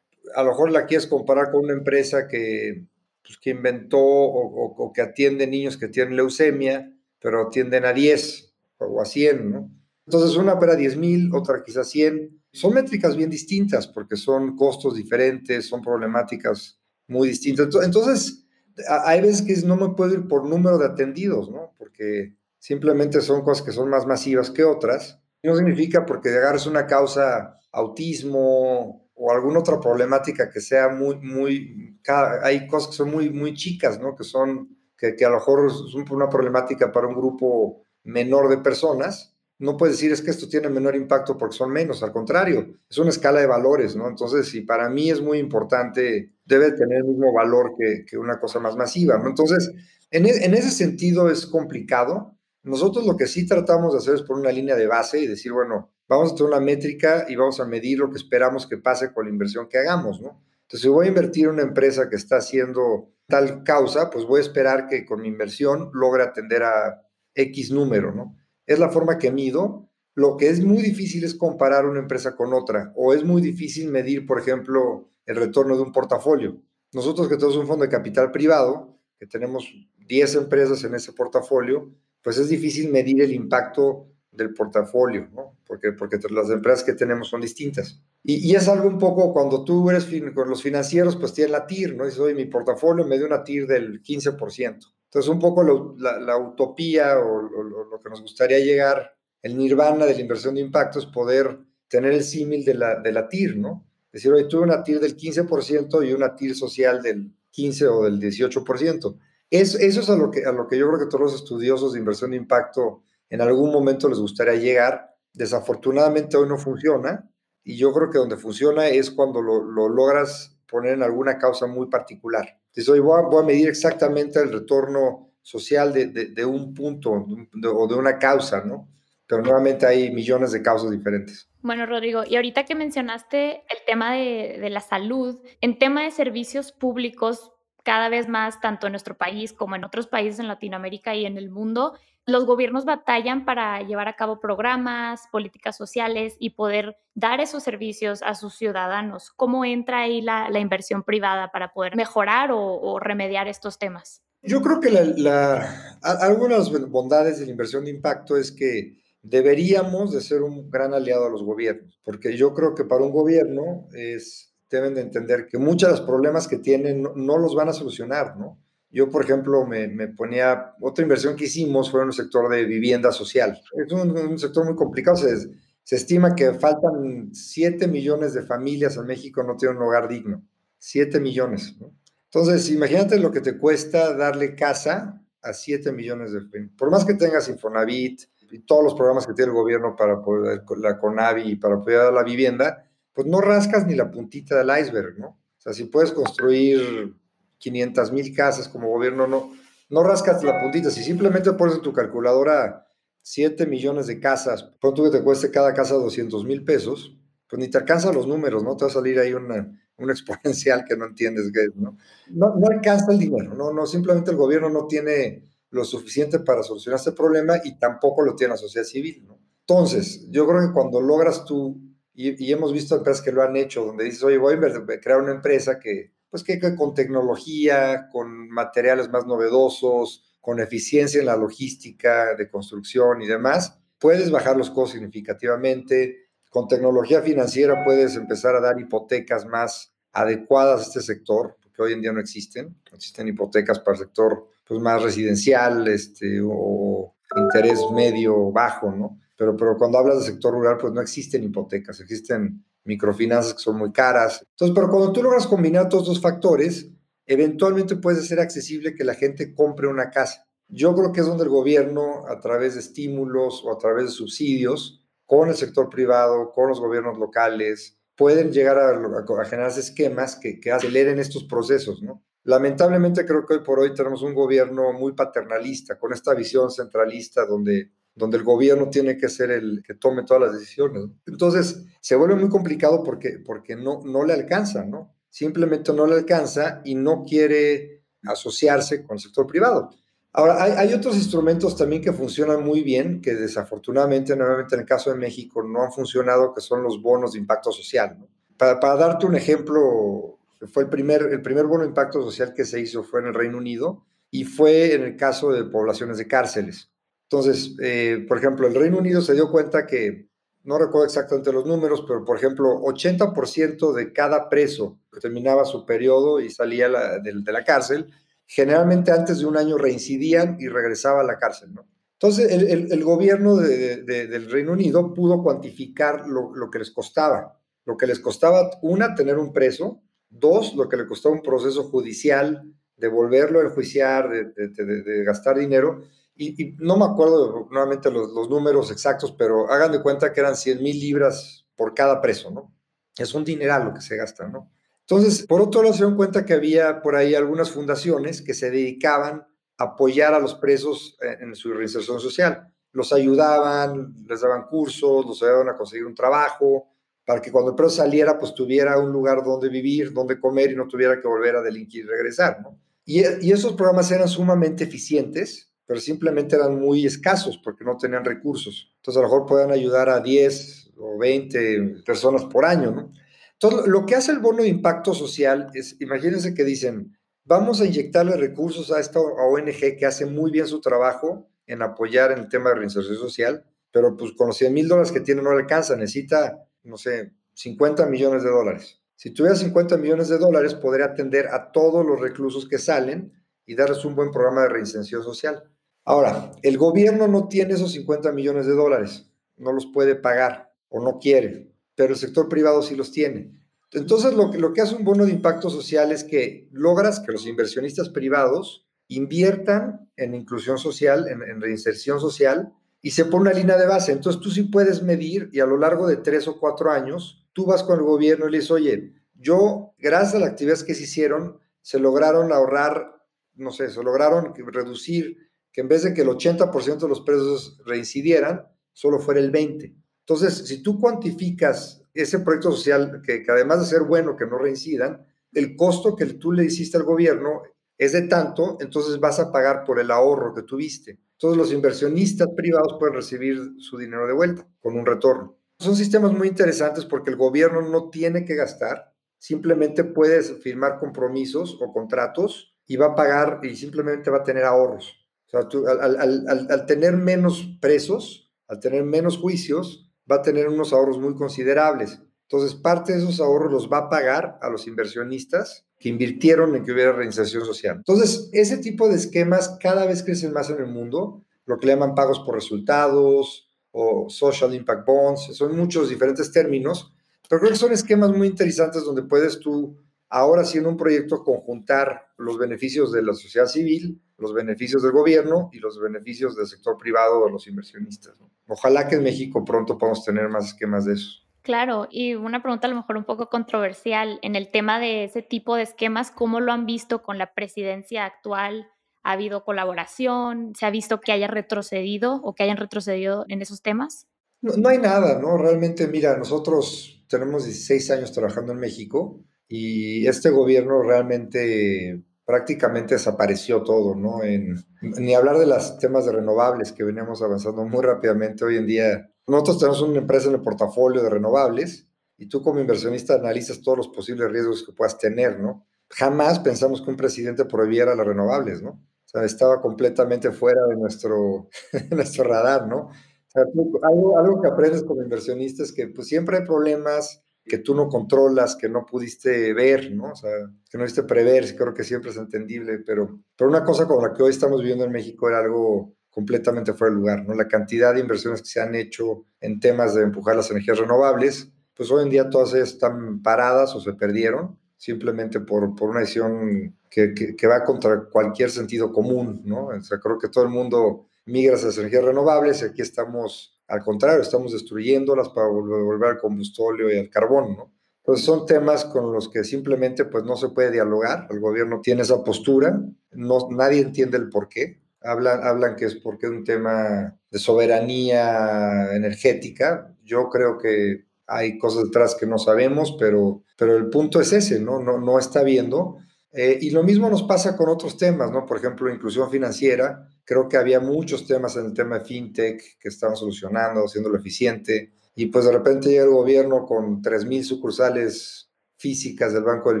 a 0.34 0.42
lo 0.42 0.52
mejor 0.52 0.72
la 0.72 0.86
quieres 0.86 1.06
comparar 1.06 1.50
con 1.50 1.64
una 1.64 1.74
empresa 1.74 2.26
que, 2.26 2.86
pues, 3.22 3.38
inventó 3.44 3.98
o, 3.98 4.82
o, 4.82 4.92
que 4.94 5.02
atiende 5.02 5.46
niños 5.46 5.76
que 5.76 5.88
tienen 5.88 6.16
leucemia, 6.16 6.90
pero 7.20 7.48
atienden 7.48 7.84
a 7.84 7.92
10 7.92 8.54
o 8.78 9.02
a 9.02 9.04
100, 9.04 9.50
¿no? 9.50 9.79
Entonces, 10.10 10.36
una 10.36 10.54
opera 10.54 10.74
10 10.74 10.96
mil, 10.96 11.30
otra 11.32 11.62
quizás 11.62 11.88
100, 11.88 12.42
son 12.52 12.74
métricas 12.74 13.16
bien 13.16 13.30
distintas 13.30 13.86
porque 13.86 14.16
son 14.16 14.56
costos 14.56 14.96
diferentes, 14.96 15.68
son 15.68 15.82
problemáticas 15.82 16.80
muy 17.06 17.28
distintas. 17.28 17.68
Entonces, 17.84 18.44
hay 18.88 19.20
veces 19.20 19.42
que 19.42 19.64
no 19.64 19.76
me 19.76 19.94
puedo 19.94 20.14
ir 20.14 20.26
por 20.26 20.48
número 20.48 20.78
de 20.78 20.86
atendidos, 20.86 21.48
¿no? 21.48 21.76
Porque 21.78 22.34
simplemente 22.58 23.20
son 23.20 23.42
cosas 23.42 23.64
que 23.64 23.70
son 23.70 23.88
más 23.88 24.04
masivas 24.04 24.50
que 24.50 24.64
otras. 24.64 25.20
No 25.44 25.54
significa 25.54 26.04
porque 26.04 26.30
agarres 26.30 26.66
una 26.66 26.88
causa 26.88 27.56
autismo 27.70 29.08
o 29.14 29.30
alguna 29.30 29.60
otra 29.60 29.78
problemática 29.78 30.50
que 30.50 30.60
sea 30.60 30.88
muy, 30.88 31.20
muy, 31.20 32.00
hay 32.42 32.66
cosas 32.66 32.90
que 32.90 32.96
son 32.96 33.12
muy, 33.12 33.30
muy 33.30 33.54
chicas, 33.54 34.00
¿no? 34.00 34.16
Que 34.16 34.24
son, 34.24 34.76
que, 34.98 35.14
que 35.14 35.24
a 35.24 35.28
lo 35.28 35.36
mejor 35.36 35.68
es 35.68 35.94
una 35.94 36.28
problemática 36.28 36.90
para 36.90 37.06
un 37.06 37.14
grupo 37.14 37.84
menor 38.02 38.48
de 38.48 38.58
personas, 38.58 39.29
no 39.60 39.76
puedes 39.76 39.96
decir 39.96 40.10
es 40.10 40.22
que 40.22 40.30
esto 40.30 40.48
tiene 40.48 40.70
menor 40.70 40.96
impacto 40.96 41.36
porque 41.36 41.54
son 41.54 41.70
menos, 41.70 42.02
al 42.02 42.12
contrario, 42.12 42.66
es 42.88 42.96
una 42.96 43.10
escala 43.10 43.40
de 43.40 43.46
valores, 43.46 43.94
¿no? 43.94 44.08
Entonces, 44.08 44.48
si 44.48 44.62
para 44.62 44.88
mí 44.88 45.10
es 45.10 45.20
muy 45.20 45.38
importante, 45.38 46.32
debe 46.46 46.72
tener 46.72 46.98
el 46.98 47.04
mismo 47.04 47.30
valor 47.32 47.74
que, 47.78 48.06
que 48.06 48.16
una 48.16 48.40
cosa 48.40 48.58
más 48.58 48.74
masiva, 48.74 49.18
¿no? 49.18 49.28
Entonces, 49.28 49.70
en, 50.10 50.24
e, 50.24 50.46
en, 50.46 50.54
ese 50.54 50.70
sentido 50.70 51.30
es 51.30 51.46
complicado. 51.46 52.38
Nosotros 52.62 53.06
lo 53.06 53.18
que 53.18 53.26
sí 53.26 53.46
tratamos 53.46 53.92
de 53.92 53.98
hacer 53.98 54.14
es 54.14 54.22
poner 54.22 54.44
una 54.44 54.52
línea 54.52 54.76
de 54.76 54.86
base 54.86 55.20
y 55.20 55.26
decir, 55.26 55.52
bueno, 55.52 55.90
vamos 56.08 56.32
a 56.32 56.36
tener 56.36 56.52
una 56.52 56.60
métrica 56.60 57.26
y 57.28 57.36
vamos 57.36 57.60
a 57.60 57.66
medir 57.66 57.98
lo 57.98 58.10
que 58.10 58.16
esperamos 58.16 58.66
que 58.66 58.78
pase 58.78 59.12
con 59.12 59.26
la 59.26 59.30
inversión 59.30 59.68
que 59.68 59.76
hagamos, 59.76 60.22
¿no? 60.22 60.42
Entonces, 60.62 60.80
si 60.80 60.88
voy 60.88 61.04
a 61.04 61.08
invertir 61.10 61.44
en 61.44 61.50
una 61.50 61.62
empresa 61.64 62.08
que 62.08 62.16
está 62.16 62.38
haciendo 62.38 63.10
tal 63.26 63.62
causa, 63.62 64.08
pues 64.08 64.24
voy 64.24 64.38
a 64.38 64.42
esperar 64.42 64.86
que 64.88 65.04
con 65.04 65.20
mi 65.20 65.28
inversión 65.28 65.90
logre 65.92 66.22
atender 66.22 66.62
a 66.62 67.02
X 67.34 67.70
número, 67.70 68.14
¿no? 68.14 68.39
Es 68.72 68.78
la 68.78 68.90
forma 68.90 69.18
que 69.18 69.32
mido. 69.32 69.88
Lo 70.14 70.36
que 70.36 70.48
es 70.48 70.64
muy 70.64 70.82
difícil 70.82 71.24
es 71.24 71.34
comparar 71.34 71.86
una 71.86 72.00
empresa 72.00 72.36
con 72.36 72.52
otra 72.52 72.92
o 72.96 73.12
es 73.12 73.24
muy 73.24 73.42
difícil 73.42 73.88
medir, 73.88 74.26
por 74.26 74.38
ejemplo, 74.38 75.10
el 75.26 75.36
retorno 75.36 75.76
de 75.76 75.82
un 75.82 75.92
portafolio. 75.92 76.62
Nosotros 76.92 77.28
que 77.28 77.36
tenemos 77.36 77.56
un 77.56 77.66
fondo 77.66 77.84
de 77.84 77.90
capital 77.90 78.30
privado, 78.30 78.98
que 79.18 79.26
tenemos 79.26 79.72
10 80.06 80.34
empresas 80.36 80.84
en 80.84 80.94
ese 80.94 81.12
portafolio, 81.12 81.92
pues 82.22 82.38
es 82.38 82.48
difícil 82.48 82.90
medir 82.90 83.22
el 83.22 83.32
impacto 83.32 84.06
del 84.30 84.54
portafolio, 84.54 85.28
¿no? 85.32 85.58
Porque, 85.66 85.92
porque 85.92 86.18
las 86.30 86.50
empresas 86.50 86.84
que 86.84 86.92
tenemos 86.92 87.28
son 87.28 87.40
distintas. 87.40 88.02
Y, 88.22 88.54
es 88.54 88.68
algo 88.68 88.88
un 88.88 88.98
poco 88.98 89.32
cuando 89.32 89.64
tú 89.64 89.90
eres 89.90 90.06
con 90.34 90.48
los 90.48 90.62
financieros, 90.62 91.16
pues 91.16 91.32
tienen 91.32 91.52
la 91.52 91.66
TIR, 91.66 91.96
¿no? 91.96 92.04
Dices, 92.04 92.20
oye, 92.20 92.34
mi 92.34 92.44
portafolio 92.44 93.06
me 93.06 93.16
dio 93.16 93.26
una 93.26 93.42
TIR 93.42 93.66
del 93.66 94.02
15%. 94.02 94.78
Entonces, 95.10 95.28
un 95.28 95.40
poco 95.40 95.64
la, 95.98 96.36
utopía 96.36 97.18
o, 97.18 97.42
lo 97.42 98.00
que 98.00 98.10
nos 98.10 98.22
gustaría 98.22 98.60
llegar, 98.60 99.12
el 99.42 99.58
nirvana 99.58 100.06
de 100.06 100.14
la 100.14 100.20
inversión 100.20 100.54
de 100.54 100.60
impacto 100.60 101.00
es 101.00 101.06
poder 101.06 101.58
tener 101.88 102.12
el 102.12 102.22
símil 102.22 102.64
de 102.64 102.74
la, 102.74 103.00
de 103.00 103.10
la 103.10 103.28
TIR, 103.28 103.56
¿no? 103.56 103.84
Es 104.06 104.22
decir, 104.22 104.32
hoy 104.32 104.46
tuve 104.46 104.62
una 104.62 104.84
TIR 104.84 105.00
del 105.00 105.16
15% 105.16 106.08
y 106.08 106.12
una 106.12 106.36
TIR 106.36 106.54
social 106.54 107.02
del 107.02 107.32
15 107.50 107.88
o 107.88 108.04
del 108.04 108.20
18%. 108.20 109.18
Es, 109.50 109.74
eso 109.74 110.00
es 110.00 110.10
a 110.10 110.16
lo, 110.16 110.30
que, 110.30 110.44
a 110.44 110.52
lo 110.52 110.68
que 110.68 110.78
yo 110.78 110.86
creo 110.86 111.00
que 111.00 111.06
todos 111.06 111.20
los 111.20 111.34
estudiosos 111.34 111.92
de 111.92 111.98
inversión 111.98 112.30
de 112.30 112.36
impacto 112.36 113.02
en 113.28 113.40
algún 113.40 113.72
momento 113.72 114.08
les 114.08 114.20
gustaría 114.20 114.54
llegar. 114.54 115.16
Desafortunadamente 115.32 116.36
hoy 116.36 116.48
no 116.48 116.56
funciona 116.56 117.28
y 117.64 117.76
yo 117.76 117.92
creo 117.92 118.10
que 118.10 118.18
donde 118.18 118.36
funciona 118.36 118.86
es 118.86 119.10
cuando 119.10 119.42
lo, 119.42 119.64
lo 119.64 119.88
logras 119.88 120.56
poner 120.70 120.94
en 120.94 121.02
alguna 121.02 121.38
causa 121.38 121.66
muy 121.66 121.88
particular. 121.88 122.58
Entonces, 122.68 122.88
hoy 122.88 123.00
voy 123.00 123.20
a, 123.20 123.42
medir 123.44 123.68
exactamente 123.68 124.38
el 124.38 124.52
retorno 124.52 125.32
social 125.42 125.92
de, 125.92 126.06
de, 126.06 126.44
un 126.44 126.74
punto 126.74 127.10
o 127.10 127.86
de 127.88 127.94
una 127.94 128.18
causa, 128.18 128.62
¿no? 128.64 128.88
Pero 129.26 129.42
nuevamente 129.42 129.86
hay 129.86 130.10
millones 130.10 130.52
de 130.52 130.62
causas 130.62 130.90
diferentes. 130.90 131.50
Bueno, 131.62 131.86
Rodrigo, 131.86 132.22
y 132.26 132.36
ahorita 132.36 132.64
que 132.64 132.74
mencionaste 132.74 133.62
el 133.68 133.78
tema 133.86 134.14
de, 134.14 134.68
la 134.70 134.80
salud, 134.80 135.38
en 135.60 135.78
tema 135.78 136.02
de 136.02 136.10
servicios 136.10 136.72
públicos, 136.72 137.52
cada 137.84 138.08
vez 138.08 138.28
más, 138.28 138.60
tanto 138.60 138.86
en 138.86 138.92
nuestro 138.92 139.16
país 139.16 139.52
como 139.52 139.76
en 139.76 139.84
otros 139.84 140.06
países 140.06 140.40
en 140.40 140.48
Latinoamérica 140.48 141.14
y 141.14 141.26
en 141.26 141.36
el 141.36 141.50
mundo, 141.50 141.94
los 142.30 142.46
gobiernos 142.46 142.84
batallan 142.84 143.44
para 143.44 143.82
llevar 143.82 144.08
a 144.08 144.16
cabo 144.16 144.40
programas, 144.40 145.22
políticas 145.30 145.76
sociales 145.76 146.36
y 146.38 146.50
poder 146.50 146.96
dar 147.14 147.40
esos 147.40 147.62
servicios 147.62 148.22
a 148.22 148.34
sus 148.34 148.54
ciudadanos. 148.54 149.30
¿Cómo 149.36 149.64
entra 149.64 150.00
ahí 150.00 150.22
la, 150.22 150.48
inversión 150.58 151.02
privada 151.02 151.50
para 151.52 151.72
poder 151.72 151.96
mejorar 151.96 152.50
o, 152.52 152.98
remediar 152.98 153.48
estos 153.48 153.78
temas? 153.78 154.22
Yo 154.42 154.62
creo 154.62 154.80
que 154.80 154.90
la, 154.90 155.98
algunas 156.02 156.70
bondades 156.88 157.38
de 157.38 157.44
la 157.44 157.50
inversión 157.50 157.84
de 157.84 157.90
impacto 157.90 158.36
es 158.36 158.52
que 158.52 158.98
deberíamos 159.22 160.12
de 160.12 160.20
ser 160.20 160.42
un 160.42 160.70
gran 160.70 160.94
aliado 160.94 161.26
a 161.26 161.30
los 161.30 161.42
gobiernos, 161.42 162.00
porque 162.02 162.36
yo 162.36 162.54
creo 162.54 162.74
que 162.74 162.84
para 162.84 163.04
un 163.04 163.12
gobierno 163.12 163.86
es, 163.92 164.54
deben 164.70 164.94
de 164.94 165.02
entender 165.02 165.46
que 165.46 165.58
muchos 165.58 165.90
de 165.90 165.96
los 165.98 166.06
problemas 166.06 166.48
que 166.48 166.56
tienen 166.56 167.02
no, 167.02 167.12
no 167.14 167.36
los 167.36 167.54
van 167.54 167.68
a 167.68 167.74
solucionar, 167.74 168.38
¿no? 168.38 168.58
Yo, 168.92 169.08
por 169.08 169.22
ejemplo, 169.22 169.64
me, 169.66 170.08
ponía, 170.08 170.74
otra 170.80 171.02
inversión 171.02 171.36
que 171.36 171.44
hicimos 171.44 171.90
fue 171.90 172.02
en 172.02 172.08
el 172.08 172.12
sector 172.12 172.50
de 172.50 172.64
vivienda 172.64 173.12
social. 173.12 173.60
Es 173.76 173.92
un, 173.92 174.38
sector 174.38 174.64
muy 174.64 174.74
complicado. 174.74 175.16
Se, 175.16 175.96
estima 175.96 176.34
que 176.34 176.54
faltan 176.54 177.30
7 177.32 177.86
millones 177.86 178.34
de 178.34 178.42
familias 178.42 178.96
en 178.96 179.06
México 179.06 179.42
no 179.42 179.56
tienen 179.56 179.76
un 179.76 179.84
hogar 179.84 180.08
digno. 180.08 180.44
7 180.78 181.20
millones. 181.20 181.76
Entonces, 182.24 182.70
imagínate 182.70 183.18
lo 183.18 183.30
que 183.30 183.40
te 183.40 183.58
cuesta 183.58 184.14
darle 184.16 184.54
casa 184.56 185.22
a 185.42 185.52
7 185.52 185.92
millones 185.92 186.32
de 186.32 186.40
familias. 186.40 186.72
Por 186.76 186.90
más 186.90 187.04
que 187.04 187.14
tengas 187.14 187.48
Infonavit 187.48 188.22
y 188.50 188.58
todos 188.60 188.82
los 188.82 188.94
programas 188.94 189.26
que 189.26 189.34
tiene 189.34 189.50
el 189.50 189.56
gobierno 189.56 189.94
para 189.94 190.20
poder, 190.20 190.62
la 190.78 190.98
CONAVI 190.98 191.42
y 191.52 191.56
para 191.56 191.80
poder 191.80 191.98
dar 191.98 192.12
la 192.12 192.24
vivienda, 192.24 192.88
pues 193.12 193.26
no 193.28 193.40
rascas 193.40 193.86
ni 193.86 193.94
la 193.94 194.10
puntita 194.10 194.56
del 194.56 194.76
iceberg, 194.80 195.18
¿no? 195.18 195.28
O 195.28 195.62
sea, 195.62 195.72
si 195.72 195.84
puedes 195.84 196.10
construir 196.10 197.14
500 197.60 198.12
mil 198.12 198.34
casas 198.34 198.68
como 198.68 198.88
gobierno, 198.88 199.26
no, 199.26 199.52
no 199.88 200.02
rascas 200.02 200.42
la 200.42 200.60
puntita. 200.60 200.90
Si 200.90 201.04
simplemente 201.04 201.52
pones 201.52 201.76
en 201.76 201.82
tu 201.82 201.92
calculadora 201.92 202.86
7 203.22 203.66
millones 203.66 204.06
de 204.06 204.18
casas, 204.18 204.64
pronto 204.80 205.04
que 205.04 205.10
te 205.10 205.22
cueste 205.22 205.50
cada 205.50 205.72
casa 205.74 205.94
200 205.94 206.44
mil 206.44 206.64
pesos, 206.64 207.16
pues 207.48 207.60
ni 207.60 207.68
te 207.68 207.78
alcanzan 207.78 208.14
los 208.14 208.26
números, 208.26 208.64
¿no? 208.64 208.76
Te 208.76 208.84
va 208.84 208.90
a 208.90 208.94
salir 208.94 209.18
ahí 209.18 209.34
una, 209.34 209.70
un 209.98 210.10
exponencial 210.10 210.84
que 210.88 210.96
no 210.96 211.04
entiendes 211.04 211.50
qué 211.52 211.64
es, 211.64 211.76
¿no? 211.76 211.96
¿no? 212.30 212.56
No 212.56 212.68
alcanza 212.68 213.12
el 213.12 213.18
dinero, 213.18 213.54
¿no? 213.54 213.72
no 213.72 213.86
Simplemente 213.86 214.30
el 214.30 214.36
gobierno 214.36 214.70
no 214.70 214.86
tiene 214.86 215.44
lo 215.70 215.84
suficiente 215.84 216.40
para 216.40 216.62
solucionar 216.62 216.98
este 216.98 217.12
problema 217.12 217.60
y 217.62 217.78
tampoco 217.78 218.22
lo 218.22 218.34
tiene 218.34 218.54
la 218.54 218.58
sociedad 218.58 218.86
civil, 218.86 219.24
¿no? 219.26 219.38
Entonces, 219.60 220.28
yo 220.30 220.48
creo 220.48 220.66
que 220.66 220.72
cuando 220.72 221.00
logras 221.00 221.44
tú, 221.44 221.80
y 222.12 222.52
hemos 222.52 222.72
visto 222.72 222.96
empresas 222.96 223.22
que 223.22 223.30
lo 223.30 223.42
han 223.42 223.56
hecho, 223.56 223.84
donde 223.84 224.04
dices, 224.04 224.22
oye, 224.24 224.36
voy 224.36 224.54
a 224.54 225.00
crear 225.00 225.20
una 225.20 225.32
empresa 225.32 225.78
que 225.78 226.12
pues 226.30 226.44
que, 226.44 226.60
con 226.76 226.94
tecnología, 226.94 228.08
con 228.10 228.48
materiales 228.48 229.10
más 229.10 229.26
novedosos, 229.26 230.24
con 230.40 230.60
eficiencia 230.60 231.20
en 231.20 231.26
la 231.26 231.36
logística 231.36 232.34
de 232.34 232.48
construcción 232.48 233.20
y 233.20 233.26
demás, 233.26 233.78
puedes 233.98 234.30
bajar 234.30 234.56
los 234.56 234.70
costos 234.70 234.92
significativamente. 234.92 236.28
Con 236.48 236.68
tecnología 236.68 237.20
financiera 237.20 237.84
puedes 237.84 238.16
empezar 238.16 238.54
a 238.54 238.60
dar 238.60 238.80
hipotecas 238.80 239.44
más 239.44 239.92
adecuadas 240.12 240.80
a 240.80 240.84
este 240.84 241.00
sector, 241.00 241.56
porque 241.62 241.82
hoy 241.82 241.92
en 241.92 242.00
día 242.00 242.12
no 242.12 242.20
existen. 242.20 242.76
existen 242.92 243.28
hipotecas 243.28 243.80
para 243.80 243.96
el 243.96 244.04
sector 244.04 244.48
pues, 244.66 244.80
más 244.80 245.02
residencial 245.02 245.86
este, 245.88 246.40
o 246.42 247.14
interés 247.36 247.80
medio 247.92 248.50
bajo, 248.50 248.90
¿no? 248.90 249.20
Pero, 249.36 249.56
pero 249.56 249.76
cuando 249.76 249.98
hablas 249.98 250.16
del 250.16 250.32
sector 250.32 250.52
rural, 250.52 250.76
pues 250.78 250.92
no 250.92 251.00
existen 251.00 251.44
hipotecas, 251.44 252.00
existen 252.00 252.64
microfinanzas 252.84 253.54
que 253.54 253.60
son 253.60 253.76
muy 253.76 253.92
caras. 253.92 254.44
Entonces, 254.50 254.74
pero 254.74 254.90
cuando 254.90 255.12
tú 255.12 255.22
logras 255.22 255.46
combinar 255.46 255.88
todos 255.88 256.04
estos 256.04 256.20
factores, 256.20 256.90
eventualmente 257.26 257.96
puede 257.96 258.22
ser 258.22 258.40
accesible 258.40 258.94
que 258.94 259.04
la 259.04 259.14
gente 259.14 259.54
compre 259.54 259.86
una 259.86 260.10
casa. 260.10 260.46
Yo 260.68 260.94
creo 260.94 261.12
que 261.12 261.20
es 261.20 261.26
donde 261.26 261.44
el 261.44 261.50
gobierno, 261.50 262.26
a 262.28 262.40
través 262.40 262.74
de 262.74 262.80
estímulos 262.80 263.62
o 263.64 263.72
a 263.72 263.78
través 263.78 264.04
de 264.04 264.10
subsidios, 264.10 265.04
con 265.26 265.48
el 265.48 265.54
sector 265.54 265.88
privado, 265.88 266.50
con 266.52 266.68
los 266.68 266.80
gobiernos 266.80 267.18
locales, 267.18 267.98
pueden 268.16 268.52
llegar 268.52 268.78
a, 268.78 268.90
a, 268.90 269.44
generar 269.44 269.70
esquemas 269.70 270.36
que, 270.36 270.60
que, 270.60 270.72
aceleren 270.72 271.18
estos 271.18 271.44
procesos. 271.44 272.02
Lamentablemente 272.42 273.24
creo 273.24 273.46
que 273.46 273.54
hoy 273.54 273.60
por 273.60 273.78
hoy 273.78 273.94
tenemos 273.94 274.22
un 274.22 274.34
gobierno 274.34 274.92
muy 274.92 275.12
paternalista, 275.12 275.98
con 275.98 276.12
esta 276.12 276.34
visión 276.34 276.70
centralista 276.70 277.46
donde 277.46 277.92
donde 278.14 278.36
el 278.36 278.44
gobierno 278.44 278.90
tiene 278.90 279.16
que 279.16 279.28
ser 279.28 279.50
el 279.50 279.82
que 279.86 279.94
tome 279.94 280.24
todas 280.24 280.42
las 280.42 280.52
decisiones. 280.52 281.04
Entonces, 281.26 281.84
se 282.00 282.16
vuelve 282.16 282.36
muy 282.36 282.48
complicado 282.48 283.02
porque, 283.02 283.38
porque 283.44 283.76
no, 283.76 284.00
no 284.04 284.24
le 284.24 284.32
alcanza, 284.32 284.84
¿no? 284.84 285.14
Simplemente 285.28 285.92
no 285.92 286.06
le 286.06 286.14
alcanza 286.14 286.82
y 286.84 286.94
no 286.94 287.22
quiere 287.22 288.04
asociarse 288.24 289.04
con 289.04 289.16
el 289.16 289.20
sector 289.20 289.46
privado. 289.46 289.90
Ahora, 290.32 290.62
hay, 290.62 290.94
otros 290.94 291.16
instrumentos 291.16 291.76
también 291.76 292.02
que 292.02 292.12
funcionan 292.12 292.64
muy 292.64 292.82
bien, 292.82 293.20
que 293.20 293.34
desafortunadamente, 293.34 294.36
nuevamente 294.36 294.76
en 294.76 294.82
el 294.82 294.86
caso 294.86 295.10
de 295.10 295.16
México, 295.16 295.62
no 295.62 295.82
han 295.82 295.92
funcionado, 295.92 296.54
que 296.54 296.60
son 296.60 296.84
los 296.84 297.02
bonos 297.02 297.32
de 297.32 297.40
impacto 297.40 297.72
social. 297.72 298.16
Para, 298.56 298.78
para, 298.78 298.94
darte 298.94 299.26
un 299.26 299.34
ejemplo, 299.34 300.38
fue 300.72 300.84
el 300.84 300.88
primer, 300.88 301.22
el 301.22 301.42
primer 301.42 301.66
bono 301.66 301.82
de 301.82 301.88
impacto 301.88 302.22
social 302.22 302.54
que 302.54 302.64
se 302.64 302.78
hizo 302.78 303.02
fue 303.02 303.20
en 303.20 303.26
el 303.26 303.34
Reino 303.34 303.58
Unido 303.58 304.04
y 304.30 304.44
fue 304.44 304.94
en 304.94 305.02
el 305.02 305.16
caso 305.16 305.50
de 305.50 305.64
poblaciones 305.64 306.18
de 306.18 306.28
cárceles. 306.28 306.89
Entonces, 307.30 307.76
eh, 307.80 308.24
por 308.26 308.38
ejemplo, 308.38 308.66
el 308.66 308.74
Reino 308.74 308.98
Unido 308.98 309.20
se 309.20 309.34
dio 309.34 309.52
cuenta 309.52 309.86
que, 309.86 310.28
no 310.64 310.78
recuerdo 310.78 311.06
exactamente 311.06 311.52
los 311.52 311.64
números, 311.64 312.04
pero 312.06 312.24
por 312.24 312.36
ejemplo, 312.36 312.80
80% 312.82 313.92
de 313.94 314.12
cada 314.12 314.48
preso 314.48 314.98
que 315.12 315.20
terminaba 315.20 315.64
su 315.64 315.86
periodo 315.86 316.40
y 316.40 316.50
salía 316.50 316.88
de, 316.88 317.52
la 317.52 317.64
cárcel, 317.64 318.10
generalmente 318.46 319.12
antes 319.12 319.38
de 319.38 319.46
un 319.46 319.56
año 319.56 319.78
reincidían 319.78 320.56
y 320.58 320.66
regresaba 320.66 321.20
a 321.20 321.24
la 321.24 321.38
cárcel. 321.38 321.70
Entonces, 322.14 322.50
el, 322.50 323.04
gobierno 323.04 323.56
del 323.56 324.50
Reino 324.50 324.72
Unido 324.72 325.14
pudo 325.14 325.40
cuantificar 325.42 326.26
lo, 326.26 326.68
que 326.68 326.80
les 326.80 326.90
costaba. 326.90 327.58
Lo 327.86 327.96
que 327.96 328.08
les 328.08 328.18
costaba, 328.18 328.70
una, 328.82 329.14
tener 329.14 329.38
un 329.38 329.52
preso, 329.52 330.02
dos, 330.28 330.74
lo 330.74 330.88
que 330.88 330.96
le 330.96 331.06
costaba 331.06 331.34
un 331.34 331.42
proceso 331.42 331.84
judicial, 331.84 332.74
de 332.96 333.08
volverlo 333.08 333.60
a 333.60 333.64
enjuiciar, 333.64 334.28
de, 334.28 335.24
gastar 335.24 335.56
dinero, 335.56 336.02
y, 336.40 336.74
no 336.78 336.96
me 336.96 337.04
acuerdo 337.04 337.68
nuevamente 337.70 338.10
los, 338.10 338.48
números 338.48 338.90
exactos, 338.90 339.32
pero 339.32 339.70
hagan 339.70 339.92
de 339.92 340.02
cuenta 340.02 340.32
que 340.32 340.40
eran 340.40 340.56
100 340.56 340.82
mil 340.82 340.98
libras 340.98 341.66
por 341.76 341.94
cada 341.94 342.20
preso, 342.20 342.50
¿no? 342.50 342.74
Es 343.16 343.34
un 343.34 343.44
dineral 343.44 343.84
lo 343.84 343.94
que 343.94 344.00
se 344.00 344.16
gasta, 344.16 344.48
¿no? 344.48 344.70
Entonces, 345.00 345.46
por 345.46 345.60
otro 345.60 345.82
lado, 345.82 345.92
se 345.92 345.98
dieron 345.98 346.16
cuenta 346.16 346.46
que 346.46 346.54
había 346.54 347.02
por 347.02 347.14
ahí 347.14 347.34
algunas 347.34 347.70
fundaciones 347.70 348.40
que 348.40 348.54
se 348.54 348.70
dedicaban 348.70 349.46
a 349.76 349.84
apoyar 349.84 350.32
a 350.32 350.38
los 350.38 350.54
presos 350.54 351.18
en, 351.20 351.54
su 351.54 351.72
reinserción 351.72 352.20
social. 352.20 352.72
Los 352.92 353.12
ayudaban, 353.12 354.14
les 354.26 354.40
daban 354.40 354.66
cursos, 354.66 355.26
los 355.26 355.42
ayudaban 355.42 355.68
a 355.68 355.76
conseguir 355.76 356.06
un 356.06 356.14
trabajo, 356.14 356.88
para 357.24 357.42
que 357.42 357.52
cuando 357.52 357.72
el 357.72 357.76
preso 357.76 357.96
saliera, 357.96 358.38
pues 358.38 358.54
tuviera 358.54 358.98
un 358.98 359.12
lugar 359.12 359.44
donde 359.44 359.68
vivir, 359.68 360.12
donde 360.12 360.40
comer 360.40 360.72
y 360.72 360.76
no 360.76 360.88
tuviera 360.88 361.20
que 361.20 361.28
volver 361.28 361.56
a 361.56 361.62
delinquir 361.62 362.04
y 362.04 362.08
regresar, 362.08 362.62
¿no? 362.62 362.78
Y 363.04 363.50
esos 363.50 363.72
programas 363.72 364.10
eran 364.12 364.28
sumamente 364.28 364.84
eficientes, 364.84 365.69
pero 365.90 365.98
simplemente 365.98 366.54
eran 366.54 366.78
muy 366.78 367.04
escasos 367.04 367.58
porque 367.58 367.84
no 367.84 367.96
tenían 367.96 368.24
recursos. 368.24 368.94
Entonces 368.98 369.18
a 369.18 369.22
lo 369.22 369.28
mejor 369.28 369.44
podían 369.44 369.72
ayudar 369.72 370.08
a 370.08 370.20
10 370.20 370.92
o 370.96 371.18
20 371.18 372.04
personas 372.06 372.44
por 372.44 372.64
año, 372.64 372.92
¿no? 372.92 373.12
Entonces 373.54 373.88
lo 373.88 374.06
que 374.06 374.14
hace 374.14 374.30
el 374.30 374.38
bono 374.38 374.62
de 374.62 374.68
impacto 374.68 375.14
social 375.14 375.68
es, 375.74 376.00
imagínense 376.00 376.54
que 376.54 376.62
dicen, 376.62 377.18
vamos 377.44 377.80
a 377.80 377.86
inyectarle 377.86 378.36
recursos 378.36 378.92
a 378.92 379.00
esta 379.00 379.18
ONG 379.18 379.96
que 379.98 380.06
hace 380.06 380.26
muy 380.26 380.52
bien 380.52 380.68
su 380.68 380.80
trabajo 380.80 381.50
en 381.66 381.82
apoyar 381.82 382.30
en 382.30 382.38
el 382.38 382.48
tema 382.48 382.70
de 382.70 382.76
reinserción 382.76 383.16
social, 383.16 383.64
pero 383.90 384.16
pues 384.16 384.30
con 384.36 384.46
los 384.46 384.56
100 384.58 384.72
mil 384.72 384.86
dólares 384.86 385.10
que 385.10 385.18
tiene 385.18 385.42
no 385.42 385.50
le 385.50 385.62
alcanza, 385.62 385.96
necesita, 385.96 386.68
no 386.84 386.98
sé, 386.98 387.32
50 387.54 388.06
millones 388.06 388.44
de 388.44 388.50
dólares. 388.50 389.02
Si 389.16 389.32
tuviera 389.32 389.56
50 389.56 389.96
millones 389.96 390.28
de 390.28 390.38
dólares, 390.38 390.74
podría 390.74 391.06
atender 391.06 391.48
a 391.48 391.72
todos 391.72 392.06
los 392.06 392.20
reclusos 392.20 392.68
que 392.68 392.78
salen 392.78 393.32
y 393.66 393.74
darles 393.74 394.04
un 394.04 394.14
buen 394.14 394.30
programa 394.30 394.62
de 394.62 394.68
reinserción 394.68 395.24
social. 395.24 395.64
Ahora, 396.10 396.50
el 396.62 396.76
gobierno 396.76 397.28
no 397.28 397.46
tiene 397.46 397.74
esos 397.74 397.92
50 397.92 398.32
millones 398.32 398.66
de 398.66 398.74
dólares, 398.74 399.30
no 399.56 399.70
los 399.70 399.86
puede 399.86 400.16
pagar 400.16 400.74
o 400.88 401.00
no 401.00 401.20
quiere, 401.20 401.72
pero 401.94 402.14
el 402.14 402.18
sector 402.18 402.48
privado 402.48 402.82
sí 402.82 402.96
los 402.96 403.12
tiene. 403.12 403.56
Entonces, 403.92 404.34
lo 404.34 404.50
que, 404.50 404.58
lo 404.58 404.72
que 404.72 404.80
hace 404.80 404.96
un 404.96 405.04
bono 405.04 405.24
de 405.24 405.30
impacto 405.30 405.70
social 405.70 406.10
es 406.10 406.24
que 406.24 406.68
logras 406.72 407.20
que 407.20 407.30
los 407.30 407.46
inversionistas 407.46 408.08
privados 408.08 408.88
inviertan 409.06 410.10
en 410.16 410.34
inclusión 410.34 410.78
social, 410.78 411.28
en, 411.28 411.60
reinserción 411.60 412.18
social, 412.18 412.72
y 413.00 413.12
se 413.12 413.26
pone 413.26 413.42
una 413.42 413.52
línea 413.52 413.78
de 413.78 413.86
base. 413.86 414.10
Entonces, 414.10 414.42
tú 414.42 414.50
sí 414.50 414.64
puedes 414.64 415.04
medir 415.04 415.48
y 415.52 415.60
a 415.60 415.66
lo 415.66 415.76
largo 415.76 416.08
de 416.08 416.16
tres 416.16 416.48
o 416.48 416.58
cuatro 416.58 416.90
años, 416.90 417.46
tú 417.52 417.66
vas 417.66 417.84
con 417.84 418.00
el 418.00 418.04
gobierno 418.04 418.48
y 418.48 418.50
le 418.50 418.58
dices, 418.58 418.72
oye, 418.72 419.14
yo, 419.34 419.94
gracias 419.96 420.34
a 420.34 420.38
las 420.40 420.48
actividades 420.50 420.82
que 420.82 420.96
se 420.96 421.04
hicieron, 421.04 421.60
se 421.82 422.00
lograron 422.00 422.52
ahorrar, 422.52 423.14
no 423.54 423.70
sé, 423.70 423.90
se 423.90 424.02
lograron 424.02 424.52
reducir 424.56 425.49
que 425.72 425.80
en 425.80 425.88
vez 425.88 426.02
de 426.02 426.14
que 426.14 426.22
el 426.22 426.28
80% 426.28 426.98
de 426.98 427.08
los 427.08 427.20
presos 427.20 427.80
reincidieran, 427.86 428.66
solo 428.92 429.18
fuera 429.18 429.40
el 429.40 429.52
20%. 429.52 429.94
Entonces, 430.20 430.68
si 430.68 430.82
tú 430.82 431.00
cuantificas 431.00 432.04
ese 432.14 432.40
proyecto 432.40 432.70
social, 432.70 433.20
que, 433.24 433.44
además 433.48 433.80
de 433.80 433.86
ser 433.86 434.02
bueno 434.02 434.36
que 434.36 434.46
no 434.46 434.58
reincidan, 434.58 435.26
el 435.52 435.74
costo 435.76 436.14
que 436.14 436.26
tú 436.26 436.52
le 436.52 436.64
hiciste 436.64 436.96
al 436.96 437.02
gobierno 437.02 437.62
es 437.98 438.12
de 438.12 438.22
tanto, 438.22 438.78
entonces 438.80 439.18
vas 439.20 439.40
a 439.40 439.50
pagar 439.52 439.84
por 439.84 439.98
el 440.00 440.10
ahorro 440.10 440.54
que 440.54 440.62
tuviste. 440.62 441.18
Entonces 441.32 441.58
los 441.58 441.72
inversionistas 441.72 442.48
privados 442.56 442.96
pueden 442.98 443.16
recibir 443.16 443.58
su 443.78 443.98
dinero 443.98 444.26
de 444.26 444.32
vuelta 444.32 444.66
con 444.80 444.96
un 444.96 445.04
retorno. 445.04 445.56
Son 445.78 445.96
sistemas 445.96 446.32
muy 446.32 446.48
interesantes 446.48 447.04
porque 447.04 447.30
el 447.30 447.36
gobierno 447.36 447.82
no 447.82 448.10
tiene 448.10 448.44
que 448.44 448.54
gastar, 448.54 449.12
simplemente 449.38 450.04
puedes 450.04 450.62
firmar 450.62 450.98
compromisos 450.98 451.78
o 451.80 451.92
contratos 451.92 452.76
y 452.86 452.96
va 452.96 453.06
a 453.06 453.14
pagar 453.14 453.60
y 453.62 453.76
simplemente 453.76 454.30
va 454.30 454.38
a 454.38 454.44
tener 454.44 454.64
ahorros. 454.64 455.19
Tú, 455.68 455.86
al, 455.86 456.86
tener 456.86 457.16
menos 457.16 457.76
presos, 457.80 458.52
al 458.68 458.80
tener 458.80 459.04
menos 459.04 459.38
juicios, 459.38 460.10
va 460.30 460.36
a 460.36 460.42
tener 460.42 460.68
unos 460.68 460.92
ahorros 460.92 461.18
muy 461.18 461.34
considerables. 461.34 462.20
Entonces, 462.42 462.74
parte 462.74 463.12
de 463.12 463.18
esos 463.18 463.40
ahorros 463.40 463.72
los 463.72 463.90
va 463.90 463.98
a 463.98 464.08
pagar 464.08 464.58
a 464.60 464.70
los 464.70 464.86
inversionistas 464.86 465.86
que 465.98 466.08
invirtieron 466.08 466.74
en 466.74 466.84
que 466.84 466.92
hubiera 466.92 467.12
reinserción 467.12 467.64
social. 467.64 467.96
Entonces, 467.98 468.48
ese 468.52 468.78
tipo 468.78 469.08
de 469.08 469.16
esquemas 469.16 469.76
cada 469.80 470.06
vez 470.06 470.22
crecen 470.22 470.52
más 470.52 470.70
en 470.70 470.78
el 470.78 470.86
mundo, 470.86 471.44
lo 471.66 471.78
que 471.78 471.86
le 471.86 471.92
llaman 471.92 472.14
pagos 472.14 472.40
por 472.40 472.54
resultados 472.54 473.68
o 473.92 474.28
social 474.28 474.74
impact 474.74 475.06
bonds, 475.06 475.56
son 475.56 475.76
muchos 475.76 476.08
diferentes 476.08 476.50
términos, 476.50 477.12
pero 477.48 477.60
creo 477.60 477.72
que 477.72 477.78
son 477.78 477.92
esquemas 477.92 478.30
muy 478.30 478.48
interesantes 478.48 479.04
donde 479.04 479.22
puedes 479.22 479.60
tú, 479.60 479.96
ahora 480.30 480.64
sí 480.64 480.78
en 480.78 480.86
un 480.86 480.96
proyecto, 480.96 481.44
conjuntar 481.44 482.32
los 482.38 482.58
beneficios 482.58 483.12
de 483.12 483.22
la 483.22 483.34
sociedad 483.34 483.66
civil 483.66 484.22
los 484.40 484.54
beneficios 484.54 485.02
del 485.02 485.12
gobierno 485.12 485.70
y 485.72 485.78
los 485.78 486.00
beneficios 486.00 486.56
del 486.56 486.66
sector 486.66 486.96
privado 486.96 487.40
o 487.40 487.48
los 487.48 487.66
inversionistas. 487.66 488.34
Ojalá 488.66 489.06
que 489.06 489.16
en 489.16 489.22
México 489.22 489.64
pronto 489.64 489.98
podamos 489.98 490.24
tener 490.24 490.48
más 490.48 490.68
esquemas 490.68 491.04
de 491.04 491.14
eso. 491.14 491.42
Claro, 491.62 492.08
y 492.10 492.34
una 492.34 492.62
pregunta 492.62 492.86
a 492.86 492.90
lo 492.90 492.96
mejor 492.96 493.18
un 493.18 493.24
poco 493.24 493.50
controversial 493.50 494.38
en 494.42 494.56
el 494.56 494.70
tema 494.70 494.98
de 494.98 495.24
ese 495.24 495.42
tipo 495.42 495.76
de 495.76 495.82
esquemas, 495.82 496.30
¿cómo 496.30 496.58
lo 496.58 496.72
han 496.72 496.86
visto 496.86 497.22
con 497.22 497.36
la 497.36 497.52
presidencia 497.52 498.24
actual? 498.24 498.88
¿Ha 499.22 499.32
habido 499.32 499.62
colaboración? 499.64 500.72
¿Se 500.74 500.86
ha 500.86 500.90
visto 500.90 501.20
que 501.20 501.32
haya 501.32 501.48
retrocedido 501.48 502.40
o 502.42 502.54
que 502.54 502.62
hayan 502.62 502.78
retrocedido 502.78 503.44
en 503.48 503.60
esos 503.60 503.82
temas? 503.82 504.26
No, 504.62 504.72
no 504.78 504.88
hay 504.88 504.98
nada, 504.98 505.38
¿no? 505.38 505.58
Realmente, 505.58 506.08
mira, 506.08 506.38
nosotros 506.38 507.26
tenemos 507.28 507.64
16 507.64 508.10
años 508.10 508.32
trabajando 508.32 508.72
en 508.72 508.78
México 508.78 509.44
y 509.72 510.26
este 510.26 510.50
gobierno 510.50 511.00
realmente 511.00 512.24
prácticamente 512.44 513.14
desapareció 513.14 513.84
todo, 513.84 514.16
¿no? 514.16 514.42
En, 514.42 514.74
ni 515.00 515.32
hablar 515.32 515.58
de 515.58 515.66
los 515.66 515.96
temas 515.98 516.26
de 516.26 516.32
renovables 516.32 516.90
que 516.90 517.04
veníamos 517.04 517.40
avanzando 517.40 517.84
muy 517.84 518.02
rápidamente 518.02 518.64
hoy 518.64 518.78
en 518.78 518.86
día. 518.86 519.30
Nosotros 519.46 519.78
tenemos 519.78 520.02
una 520.02 520.18
empresa 520.18 520.48
en 520.48 520.56
el 520.56 520.60
portafolio 520.60 521.22
de 521.22 521.30
renovables 521.30 522.10
y 522.36 522.48
tú 522.48 522.62
como 522.62 522.80
inversionista 522.80 523.34
analizas 523.34 523.80
todos 523.80 523.96
los 523.96 524.08
posibles 524.08 524.50
riesgos 524.50 524.84
que 524.84 524.92
puedas 524.92 525.16
tener, 525.18 525.60
¿no? 525.60 525.86
Jamás 526.08 526.58
pensamos 526.58 527.00
que 527.00 527.10
un 527.10 527.16
presidente 527.16 527.64
prohibiera 527.64 528.16
las 528.16 528.26
renovables, 528.26 528.82
¿no? 528.82 528.90
O 528.90 529.28
sea, 529.28 529.44
estaba 529.44 529.80
completamente 529.80 530.50
fuera 530.50 530.84
de 530.88 530.96
nuestro, 530.96 531.68
nuestro 532.10 532.42
radar, 532.42 532.88
¿no? 532.88 533.02
O 533.02 533.12
sea, 533.46 533.62
algo, 534.02 534.36
algo 534.36 534.60
que 534.60 534.68
aprendes 534.68 535.04
como 535.04 535.22
inversionista 535.22 535.84
es 535.84 535.92
que 535.92 536.08
pues, 536.08 536.26
siempre 536.26 536.58
hay 536.58 536.64
problemas, 536.64 537.44
que 537.70 537.78
tú 537.78 537.94
no 537.94 538.08
controlas, 538.08 538.74
que 538.74 538.88
no 538.88 539.06
pudiste 539.06 539.72
ver, 539.72 540.10
¿no? 540.10 540.32
O 540.32 540.34
sea, 540.34 540.50
que 540.90 540.98
no 540.98 541.04
pudiste 541.04 541.22
prever, 541.22 541.76
creo 541.76 541.94
que 541.94 542.02
siempre 542.02 542.32
es 542.32 542.36
entendible, 542.36 542.98
pero, 542.98 543.38
pero 543.56 543.70
una 543.70 543.84
cosa 543.84 544.08
como 544.08 544.26
la 544.26 544.34
que 544.34 544.42
hoy 544.42 544.50
estamos 544.50 544.80
viviendo 544.80 545.04
en 545.04 545.12
México 545.12 545.48
era 545.48 545.60
algo 545.60 546.12
completamente 546.30 546.94
fuera 546.94 547.14
de 547.14 547.20
lugar, 547.20 547.44
¿no? 547.46 547.54
La 547.54 547.68
cantidad 547.68 548.12
de 548.12 548.20
inversiones 548.20 548.60
que 548.60 548.68
se 548.68 548.80
han 548.80 548.96
hecho 548.96 549.44
en 549.60 549.78
temas 549.78 550.16
de 550.16 550.24
empujar 550.24 550.56
las 550.56 550.68
energías 550.72 550.98
renovables, 550.98 551.70
pues 551.94 552.10
hoy 552.10 552.24
en 552.24 552.30
día 552.30 552.50
todas 552.50 552.74
ellas 552.74 552.88
están 552.88 553.40
paradas 553.40 553.94
o 553.94 554.00
se 554.00 554.14
perdieron 554.14 554.76
simplemente 554.96 555.60
por, 555.60 555.94
por 555.94 556.10
una 556.10 556.20
decisión 556.20 556.96
que, 557.08 557.34
que, 557.34 557.54
que, 557.54 557.66
va 557.68 557.84
contra 557.84 558.24
cualquier 558.24 558.70
sentido 558.70 559.12
común, 559.12 559.62
¿no? 559.64 559.86
O 559.86 560.00
sea, 560.02 560.18
creo 560.18 560.38
que 560.38 560.48
todo 560.48 560.64
el 560.64 560.70
mundo 560.70 561.28
migra 561.46 561.76
hacia 561.76 561.86
las 561.86 561.98
energías 561.98 562.24
renovables 562.24 562.82
y 562.82 562.86
aquí 562.86 563.00
estamos 563.00 563.79
al 563.90 564.02
contrario, 564.04 564.40
estamos 564.40 564.72
destruyéndolas 564.72 565.48
para 565.48 565.66
volver 565.66 566.30
al 566.30 566.38
combustóleo 566.38 567.12
y 567.12 567.18
al 567.18 567.28
carbón, 567.28 567.76
¿no? 567.76 567.92
Entonces 568.18 568.44
son 568.44 568.64
temas 568.64 569.06
con 569.06 569.32
los 569.32 569.48
que 569.48 569.64
simplemente 569.64 570.24
pues 570.24 570.44
no 570.44 570.56
se 570.56 570.68
puede 570.68 570.92
dialogar. 570.92 571.48
El 571.50 571.58
gobierno 571.58 572.00
tiene 572.00 572.22
esa 572.22 572.44
postura, 572.44 573.02
no, 573.32 573.68
nadie 573.70 574.00
entiende 574.00 574.36
el 574.36 574.48
por 574.48 574.68
qué. 574.68 575.00
Hablan, 575.22 575.64
hablan 575.64 575.96
que 575.96 576.04
es 576.04 576.14
porque 576.14 576.46
es 576.46 576.52
un 576.52 576.64
tema 576.64 577.36
de 577.50 577.58
soberanía 577.58 579.12
energética. 579.14 580.14
Yo 580.22 580.48
creo 580.48 580.78
que 580.78 581.24
hay 581.46 581.78
cosas 581.78 582.04
detrás 582.04 582.36
que 582.36 582.46
no 582.46 582.58
sabemos, 582.58 583.16
pero, 583.18 583.64
pero 583.76 583.96
el 583.96 584.08
punto 584.08 584.40
es 584.40 584.52
ese, 584.52 584.78
¿no? 584.78 585.00
No, 585.00 585.18
no 585.18 585.38
está 585.38 585.64
viendo. 585.64 586.18
Eh, 586.52 586.78
y 586.80 586.90
lo 586.90 587.02
mismo 587.02 587.28
nos 587.28 587.42
pasa 587.42 587.76
con 587.76 587.88
otros 587.88 588.16
temas, 588.16 588.50
¿no? 588.50 588.66
Por 588.66 588.76
ejemplo, 588.76 589.12
inclusión 589.12 589.50
financiera. 589.50 590.28
Creo 590.50 590.68
que 590.68 590.76
había 590.76 590.98
muchos 590.98 591.46
temas 591.46 591.76
en 591.76 591.86
el 591.86 591.94
tema 591.94 592.18
de 592.18 592.24
fintech 592.24 592.98
que 592.98 593.08
estaban 593.08 593.36
solucionando, 593.36 594.04
haciéndolo 594.04 594.36
eficiente. 594.36 595.12
Y 595.36 595.46
pues 595.46 595.64
de 595.64 595.70
repente 595.70 596.08
llega 596.08 596.24
el 596.24 596.30
gobierno 596.30 596.84
con 596.86 597.22
3.000 597.22 597.62
sucursales 597.62 598.68
físicas 598.96 599.52
del 599.52 599.62
Banco 599.62 599.90
del 599.90 600.00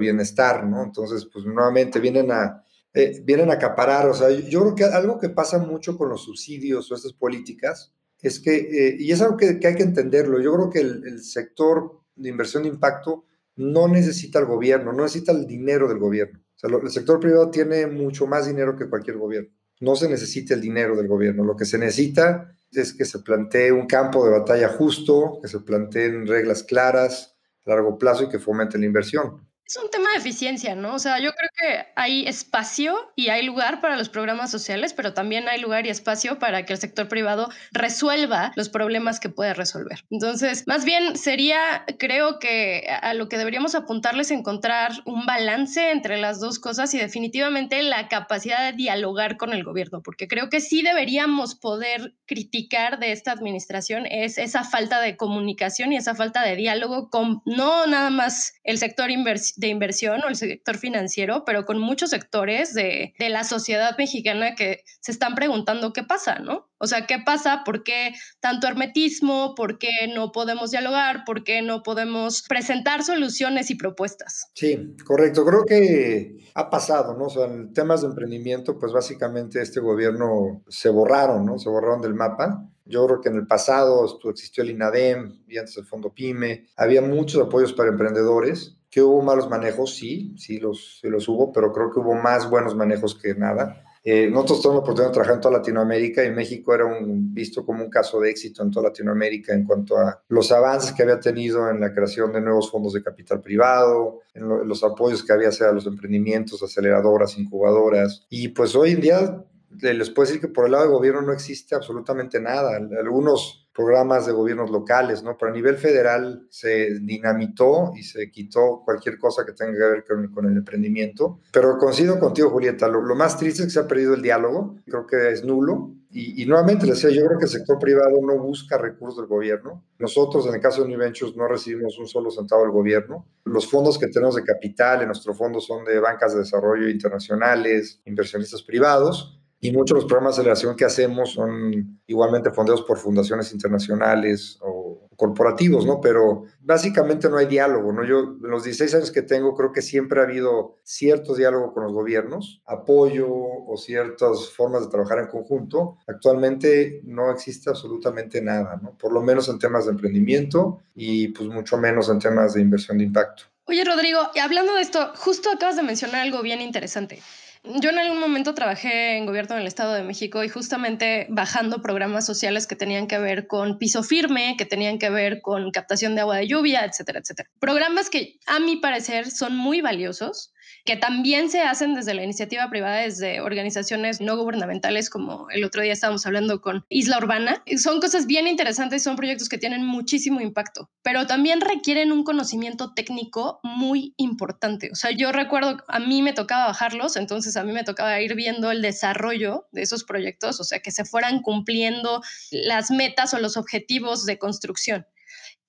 Bienestar, 0.00 0.66
¿no? 0.66 0.82
Entonces, 0.82 1.28
pues 1.32 1.44
nuevamente 1.44 2.00
vienen 2.00 2.32
a, 2.32 2.64
eh, 2.92 3.22
vienen 3.24 3.48
a 3.48 3.54
acaparar. 3.54 4.08
O 4.08 4.12
sea, 4.12 4.28
yo 4.28 4.62
creo 4.62 4.74
que 4.74 4.84
algo 4.86 5.20
que 5.20 5.28
pasa 5.28 5.58
mucho 5.58 5.96
con 5.96 6.08
los 6.08 6.24
subsidios 6.24 6.90
o 6.90 6.96
estas 6.96 7.12
políticas 7.12 7.92
es 8.20 8.40
que, 8.40 8.56
eh, 8.56 8.96
y 8.98 9.12
es 9.12 9.22
algo 9.22 9.36
que, 9.36 9.60
hay 9.64 9.76
que 9.76 9.84
entenderlo, 9.84 10.40
yo 10.40 10.52
creo 10.52 10.68
que 10.68 10.80
el, 10.80 11.06
el 11.06 11.22
sector 11.22 12.00
de 12.16 12.28
inversión 12.28 12.64
de 12.64 12.70
impacto 12.70 13.24
no 13.54 13.86
necesita 13.86 14.40
el 14.40 14.46
gobierno, 14.46 14.92
no 14.92 15.04
necesita 15.04 15.30
el 15.30 15.46
dinero 15.46 15.86
del 15.86 16.00
gobierno. 16.00 16.40
O 16.40 16.58
sea, 16.58 16.70
el 16.76 16.90
sector 16.90 17.20
privado 17.20 17.52
tiene 17.52 17.86
mucho 17.86 18.26
más 18.26 18.48
dinero 18.48 18.74
que 18.74 18.88
cualquier 18.88 19.16
gobierno 19.16 19.59
no 19.80 19.96
se 19.96 20.08
necesita 20.08 20.54
el 20.54 20.60
dinero 20.60 20.96
del 20.96 21.08
gobierno, 21.08 21.44
lo 21.44 21.56
que 21.56 21.64
se 21.64 21.78
necesita 21.78 22.54
es 22.72 22.92
que 22.92 23.04
se 23.04 23.18
plantee 23.20 23.72
un 23.72 23.86
campo 23.86 24.24
de 24.24 24.30
batalla 24.30 24.68
justo, 24.68 25.38
que 25.42 25.48
se 25.48 25.60
planteen 25.60 26.26
reglas 26.26 26.62
claras 26.62 27.34
a 27.66 27.70
largo 27.70 27.98
plazo 27.98 28.24
y 28.24 28.28
que 28.28 28.38
fomente 28.38 28.78
la 28.78 28.86
inversión. 28.86 29.49
Es 29.70 29.76
un 29.76 29.88
tema 29.88 30.10
de 30.10 30.16
eficiencia, 30.16 30.74
¿no? 30.74 30.96
O 30.96 30.98
sea, 30.98 31.20
yo 31.20 31.30
creo 31.30 31.50
que 31.56 31.86
hay 31.94 32.26
espacio 32.26 33.12
y 33.14 33.28
hay 33.28 33.44
lugar 33.44 33.80
para 33.80 33.96
los 33.96 34.08
programas 34.08 34.50
sociales, 34.50 34.94
pero 34.94 35.14
también 35.14 35.48
hay 35.48 35.60
lugar 35.60 35.86
y 35.86 35.90
espacio 35.90 36.40
para 36.40 36.66
que 36.66 36.72
el 36.72 36.80
sector 36.80 37.06
privado 37.06 37.50
resuelva 37.70 38.50
los 38.56 38.68
problemas 38.68 39.20
que 39.20 39.28
puede 39.28 39.54
resolver. 39.54 40.04
Entonces, 40.10 40.64
más 40.66 40.84
bien 40.84 41.16
sería, 41.16 41.84
creo 42.00 42.40
que 42.40 42.88
a 43.00 43.14
lo 43.14 43.28
que 43.28 43.38
deberíamos 43.38 43.76
apuntarles 43.76 44.32
encontrar 44.32 44.90
un 45.04 45.24
balance 45.24 45.92
entre 45.92 46.18
las 46.18 46.40
dos 46.40 46.58
cosas 46.58 46.92
y 46.94 46.98
definitivamente 46.98 47.80
la 47.84 48.08
capacidad 48.08 48.68
de 48.68 48.76
dialogar 48.76 49.36
con 49.36 49.52
el 49.52 49.62
gobierno, 49.62 50.02
porque 50.02 50.26
creo 50.26 50.48
que 50.50 50.60
sí 50.60 50.82
deberíamos 50.82 51.54
poder 51.54 52.16
criticar 52.26 52.98
de 52.98 53.12
esta 53.12 53.30
administración 53.30 54.06
es 54.06 54.36
esa 54.36 54.64
falta 54.64 55.00
de 55.00 55.16
comunicación 55.16 55.92
y 55.92 55.96
esa 55.96 56.16
falta 56.16 56.42
de 56.42 56.56
diálogo 56.56 57.08
con 57.08 57.40
no 57.44 57.86
nada 57.86 58.10
más 58.10 58.54
el 58.64 58.76
sector 58.76 59.12
inversión 59.12 59.59
de 59.60 59.68
inversión 59.68 60.22
o 60.24 60.28
el 60.28 60.36
sector 60.36 60.78
financiero, 60.78 61.44
pero 61.44 61.66
con 61.66 61.78
muchos 61.78 62.10
sectores 62.10 62.74
de, 62.74 63.14
de, 63.18 63.28
la 63.28 63.44
sociedad 63.44 63.96
mexicana 63.98 64.54
que 64.54 64.82
se 65.00 65.12
están 65.12 65.34
preguntando 65.34 65.92
qué 65.92 66.02
pasa, 66.02 66.38
¿no? 66.38 66.70
O 66.78 66.86
sea, 66.86 67.06
¿qué 67.06 67.18
pasa? 67.24 67.62
¿Por 67.64 67.84
qué 67.84 68.14
tanto 68.40 68.66
hermetismo? 68.66 69.54
¿Por 69.54 69.78
qué 69.78 69.90
no 70.14 70.32
podemos 70.32 70.70
dialogar? 70.70 71.24
¿Por 71.26 71.44
qué 71.44 71.60
no 71.60 71.82
podemos 71.82 72.42
presentar 72.48 73.04
soluciones 73.04 73.70
y 73.70 73.74
propuestas? 73.74 74.50
Sí, 74.54 74.96
correcto. 75.04 75.44
Creo 75.44 75.66
que 75.66 76.38
ha 76.54 76.70
pasado, 76.70 77.18
¿no? 77.18 77.26
O 77.26 77.30
sea, 77.30 77.44
en 77.44 77.74
temas 77.74 78.00
de 78.00 78.08
emprendimiento, 78.08 78.78
pues 78.78 78.92
básicamente 78.92 79.60
este 79.60 79.80
gobierno 79.80 80.62
se 80.68 80.88
borraron, 80.88 81.44
¿no? 81.44 81.58
Se 81.58 81.68
borraron 81.68 82.00
del 82.00 82.14
mapa. 82.14 82.66
Yo 82.86 83.06
creo 83.06 83.20
que 83.20 83.28
en 83.28 83.36
el 83.36 83.46
pasado 83.46 84.18
existió 84.30 84.62
el 84.62 84.70
INADEM 84.70 85.44
y 85.46 85.58
antes 85.58 85.76
el 85.76 85.84
Fondo 85.84 86.14
PYME. 86.14 86.66
Había 86.76 87.02
muchos 87.02 87.46
apoyos 87.46 87.74
para 87.74 87.90
emprendedores 87.90 88.79
que 88.90 89.02
hubo 89.02 89.22
malos 89.22 89.48
manejos, 89.48 89.94
sí, 89.94 90.34
sí 90.36 90.58
los, 90.58 90.98
sí 91.00 91.08
los 91.08 91.28
hubo, 91.28 91.52
pero 91.52 91.72
creo 91.72 91.92
que 91.92 92.00
hubo 92.00 92.14
más 92.14 92.50
buenos 92.50 92.74
manejos 92.74 93.14
que 93.14 93.34
nada. 93.34 93.84
Eh, 94.02 94.30
nosotros 94.30 94.62
tuvimos 94.62 94.76
la 94.76 94.80
oportunidad 94.80 95.08
de 95.10 95.12
trabajar 95.12 95.34
en 95.34 95.40
toda 95.42 95.58
Latinoamérica 95.58 96.24
y 96.24 96.30
México 96.30 96.74
era 96.74 96.86
un, 96.86 97.34
visto 97.34 97.66
como 97.66 97.84
un 97.84 97.90
caso 97.90 98.18
de 98.18 98.30
éxito 98.30 98.62
en 98.62 98.70
toda 98.70 98.88
Latinoamérica 98.88 99.52
en 99.52 99.64
cuanto 99.64 99.98
a 99.98 100.22
los 100.28 100.50
avances 100.52 100.92
que 100.92 101.02
había 101.02 101.20
tenido 101.20 101.68
en 101.68 101.80
la 101.80 101.92
creación 101.92 102.32
de 102.32 102.40
nuevos 102.40 102.70
fondos 102.70 102.94
de 102.94 103.02
capital 103.02 103.42
privado, 103.42 104.20
en, 104.32 104.48
los 104.66 104.82
apoyos 104.82 105.22
que 105.22 105.32
había 105.32 105.48
hacia 105.48 105.70
los 105.70 105.86
emprendimientos, 105.86 106.62
aceleradoras, 106.62 107.38
incubadoras. 107.38 108.26
Y 108.30 108.48
pues 108.48 108.74
hoy 108.74 108.92
en 108.92 109.00
día 109.02 109.44
les 109.80 110.10
puedo 110.10 110.26
decir 110.26 110.40
que 110.40 110.48
por 110.48 110.64
el 110.64 110.72
lado 110.72 110.84
del 110.84 110.92
gobierno 110.92 111.22
no 111.22 111.32
existe 111.32 111.74
absolutamente 111.74 112.40
nada. 112.40 112.76
Algunos 112.76 113.69
programas 113.80 114.26
de 114.26 114.32
gobiernos 114.32 114.70
locales, 114.70 115.22
¿no? 115.22 115.38
Pero 115.38 115.50
a 115.50 115.54
nivel 115.54 115.76
federal 115.76 116.46
se 116.50 116.98
dinamitó 117.00 117.92
y 117.96 118.02
se 118.02 118.30
quitó 118.30 118.82
cualquier 118.84 119.18
cosa 119.18 119.46
que 119.46 119.52
tenga 119.52 119.72
que 119.72 119.78
ver 119.78 120.04
con, 120.04 120.44
el 120.44 120.56
emprendimiento. 120.56 121.40
Pero 121.50 121.78
coincido 121.78 122.18
contigo, 122.18 122.50
Julieta, 122.50 122.88
lo, 122.88 123.02
más 123.14 123.38
triste 123.38 123.62
es 123.62 123.68
que 123.68 123.72
se 123.72 123.80
ha 123.80 123.88
perdido 123.88 124.12
el 124.14 124.20
diálogo, 124.20 124.76
creo 124.86 125.06
que 125.06 125.30
es 125.30 125.44
nulo. 125.44 125.94
Y, 126.12 126.44
nuevamente 126.44 126.86
les 126.86 127.00
decía, 127.00 127.16
yo 127.16 127.24
creo 127.24 127.38
que 127.38 127.44
el 127.44 127.50
sector 127.50 127.78
privado 127.78 128.20
no 128.20 128.36
busca 128.36 128.76
recursos 128.76 129.18
del 129.18 129.28
gobierno. 129.28 129.84
Nosotros, 129.96 130.44
en 130.48 130.54
el 130.54 130.60
caso 130.60 130.80
de 130.80 130.88
Univentures, 130.88 131.36
no 131.36 131.46
recibimos 131.46 131.96
un 132.00 132.08
solo 132.08 132.32
centavo 132.32 132.62
del 132.62 132.72
gobierno. 132.72 133.26
Los 133.44 133.70
fondos 133.70 133.96
que 133.96 134.08
tenemos 134.08 134.34
de 134.34 134.42
capital 134.42 135.02
en 135.02 135.06
nuestro 135.06 135.34
fondo 135.34 135.60
son 135.60 135.84
de 135.84 136.00
bancas 136.00 136.32
de 136.34 136.40
desarrollo 136.40 136.88
internacionales, 136.88 138.00
inversionistas 138.04 138.62
privados 138.62 139.39
y 139.60 139.72
muchos 139.72 139.96
de 139.96 140.02
los 140.02 140.04
programas 140.06 140.36
de 140.36 140.40
aceleración 140.40 140.76
que 140.76 140.84
hacemos 140.84 141.32
son 141.32 142.00
igualmente 142.06 142.50
fondeados 142.50 142.82
por 142.82 142.98
fundaciones 142.98 143.52
internacionales 143.52 144.58
o 144.62 145.06
corporativos, 145.16 145.84
¿no? 145.84 146.00
Pero 146.00 146.44
básicamente 146.60 147.28
no 147.28 147.36
hay 147.36 147.44
diálogo, 147.44 147.92
¿no? 147.92 148.02
Yo, 148.04 148.20
en 148.42 148.50
los 148.50 148.64
16 148.64 148.94
años 148.94 149.10
que 149.10 149.20
tengo, 149.20 149.54
creo 149.54 149.70
que 149.70 149.82
siempre 149.82 150.20
ha 150.20 150.24
habido 150.24 150.78
cierto 150.82 151.34
diálogo 151.34 151.74
con 151.74 151.84
los 151.84 151.92
gobiernos, 151.92 152.62
apoyo 152.64 153.28
o 153.30 153.76
ciertas 153.76 154.48
formas 154.48 154.82
de 154.82 154.88
trabajar 154.88 155.18
en 155.18 155.26
conjunto. 155.26 155.98
Actualmente 156.06 157.02
no 157.04 157.30
existe 157.30 157.68
absolutamente 157.68 158.40
nada, 158.40 158.80
¿no? 158.82 158.96
Por 158.96 159.12
lo 159.12 159.20
menos 159.20 159.50
en 159.50 159.58
temas 159.58 159.84
de 159.84 159.92
emprendimiento 159.92 160.78
y 160.94 161.28
pues 161.28 161.50
mucho 161.50 161.76
menos 161.76 162.08
en 162.08 162.18
temas 162.18 162.54
de 162.54 162.62
inversión 162.62 162.96
de 162.96 163.04
impacto. 163.04 163.42
Oye, 163.66 163.84
Rodrigo, 163.84 164.20
hablando 164.42 164.74
de 164.74 164.80
esto, 164.80 165.12
justo 165.16 165.50
acabas 165.50 165.76
de 165.76 165.82
mencionar 165.82 166.22
algo 166.22 166.42
bien 166.42 166.62
interesante. 166.62 167.20
Yo 167.62 167.90
en 167.90 167.98
algún 167.98 168.20
momento 168.20 168.54
trabajé 168.54 169.18
en 169.18 169.26
gobierno 169.26 169.54
del 169.54 169.66
Estado 169.66 169.92
de 169.92 170.02
México 170.02 170.42
y 170.42 170.48
justamente 170.48 171.26
bajando 171.28 171.82
programas 171.82 172.24
sociales 172.24 172.66
que 172.66 172.74
tenían 172.74 173.06
que 173.06 173.18
ver 173.18 173.46
con 173.46 173.78
piso 173.78 174.02
firme, 174.02 174.56
que 174.56 174.64
tenían 174.64 174.98
que 174.98 175.10
ver 175.10 175.42
con 175.42 175.70
captación 175.70 176.14
de 176.14 176.22
agua 176.22 176.36
de 176.38 176.48
lluvia, 176.48 176.86
etcétera, 176.86 177.20
etcétera. 177.20 177.50
Programas 177.58 178.08
que 178.08 178.38
a 178.46 178.60
mi 178.60 178.76
parecer 178.76 179.30
son 179.30 179.56
muy 179.56 179.82
valiosos, 179.82 180.54
que 180.84 180.96
también 180.96 181.50
se 181.50 181.62
hacen 181.62 181.94
desde 181.94 182.14
la 182.14 182.22
iniciativa 182.22 182.68
privada, 182.70 182.98
desde 182.98 183.40
organizaciones 183.40 184.20
no 184.20 184.36
gubernamentales, 184.36 185.10
como 185.10 185.48
el 185.50 185.64
otro 185.64 185.82
día 185.82 185.92
estábamos 185.92 186.26
hablando 186.26 186.60
con 186.60 186.84
Isla 186.88 187.18
Urbana. 187.18 187.62
Son 187.76 188.00
cosas 188.00 188.26
bien 188.26 188.46
interesantes, 188.46 189.02
son 189.02 189.16
proyectos 189.16 189.48
que 189.48 189.58
tienen 189.58 189.84
muchísimo 189.84 190.40
impacto, 190.40 190.90
pero 191.02 191.26
también 191.26 191.60
requieren 191.60 192.12
un 192.12 192.24
conocimiento 192.24 192.92
técnico 192.94 193.60
muy 193.62 194.14
importante. 194.16 194.90
O 194.92 194.94
sea, 194.94 195.10
yo 195.10 195.32
recuerdo, 195.32 195.78
a 195.88 195.98
mí 195.98 196.22
me 196.22 196.32
tocaba 196.32 196.66
bajarlos, 196.66 197.16
entonces 197.16 197.56
a 197.56 197.64
mí 197.64 197.72
me 197.72 197.84
tocaba 197.84 198.20
ir 198.20 198.34
viendo 198.34 198.70
el 198.70 198.82
desarrollo 198.82 199.66
de 199.72 199.82
esos 199.82 200.04
proyectos, 200.04 200.60
o 200.60 200.64
sea, 200.64 200.80
que 200.80 200.90
se 200.90 201.04
fueran 201.04 201.42
cumpliendo 201.42 202.22
las 202.50 202.90
metas 202.90 203.34
o 203.34 203.38
los 203.38 203.56
objetivos 203.56 204.26
de 204.26 204.38
construcción. 204.38 205.06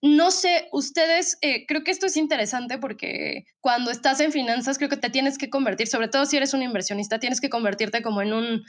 No 0.02 0.32
sé, 0.32 0.68
ustedes, 0.72 1.38
eh, 1.42 1.66
creo 1.68 1.84
que 1.84 1.92
esto 1.92 2.08
es 2.08 2.18
interesante 2.18 2.80
porque 2.80 3.46
cuando 3.60 3.92
estás 3.92 4.20
en 4.20 4.32
finanzas 4.32 4.78
creo 4.78 4.90
que 4.90 4.98
te 4.98 5.12
tienes 5.12 5.38
que 5.38 5.52
convertir, 5.52 5.88
sobre 5.88 6.08
todo 6.08 6.26
si 6.26 6.38
eres 6.38 6.56
un 6.56 6.64
inversionista, 6.64 7.20
tienes 7.20 7.40
que 7.40 7.52
convertirte 7.52 8.02
como 8.02 8.22
en 8.24 8.34
un, 8.34 8.64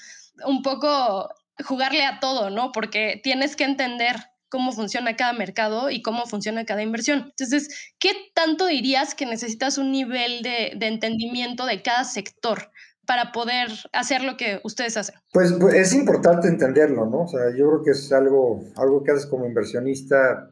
un 0.46 0.62
poco, 0.62 1.30
jugarle 1.64 2.04
a 2.04 2.20
todo, 2.20 2.50
¿no? 2.50 2.70
Porque 2.72 3.18
tienes 3.22 3.56
que 3.56 3.64
entender 3.64 4.16
cómo 4.50 4.72
funciona 4.72 5.16
cada 5.16 5.32
mercado 5.32 5.88
y 5.88 6.02
cómo 6.02 6.26
funciona 6.26 6.66
cada 6.66 6.82
inversión. 6.82 7.20
Entonces, 7.30 7.94
¿qué 7.98 8.10
tanto 8.34 8.66
dirías 8.66 9.14
que 9.14 9.24
necesitas 9.24 9.78
un 9.78 9.90
nivel 9.90 10.42
de, 10.42 10.74
de 10.76 10.86
entendimiento 10.86 11.64
de 11.64 11.82
cada 11.82 12.04
sector? 12.04 12.70
para 13.04 13.32
poder 13.32 13.68
hacer 13.92 14.22
lo 14.22 14.36
que 14.36 14.60
ustedes 14.62 14.96
hacen? 14.96 15.16
Pues, 15.32 15.52
pues, 15.60 15.74
es 15.74 15.92
importante 15.92 16.46
entenderlo, 16.46 17.04
¿no? 17.04 17.22
O 17.22 17.28
sea, 17.28 17.50
yo 17.50 17.68
creo 17.68 17.82
que 17.82 17.90
es 17.90 18.12
algo, 18.12 18.62
algo 18.76 19.02
que 19.02 19.10
haces 19.10 19.26
como 19.26 19.44
inversionista 19.44 20.50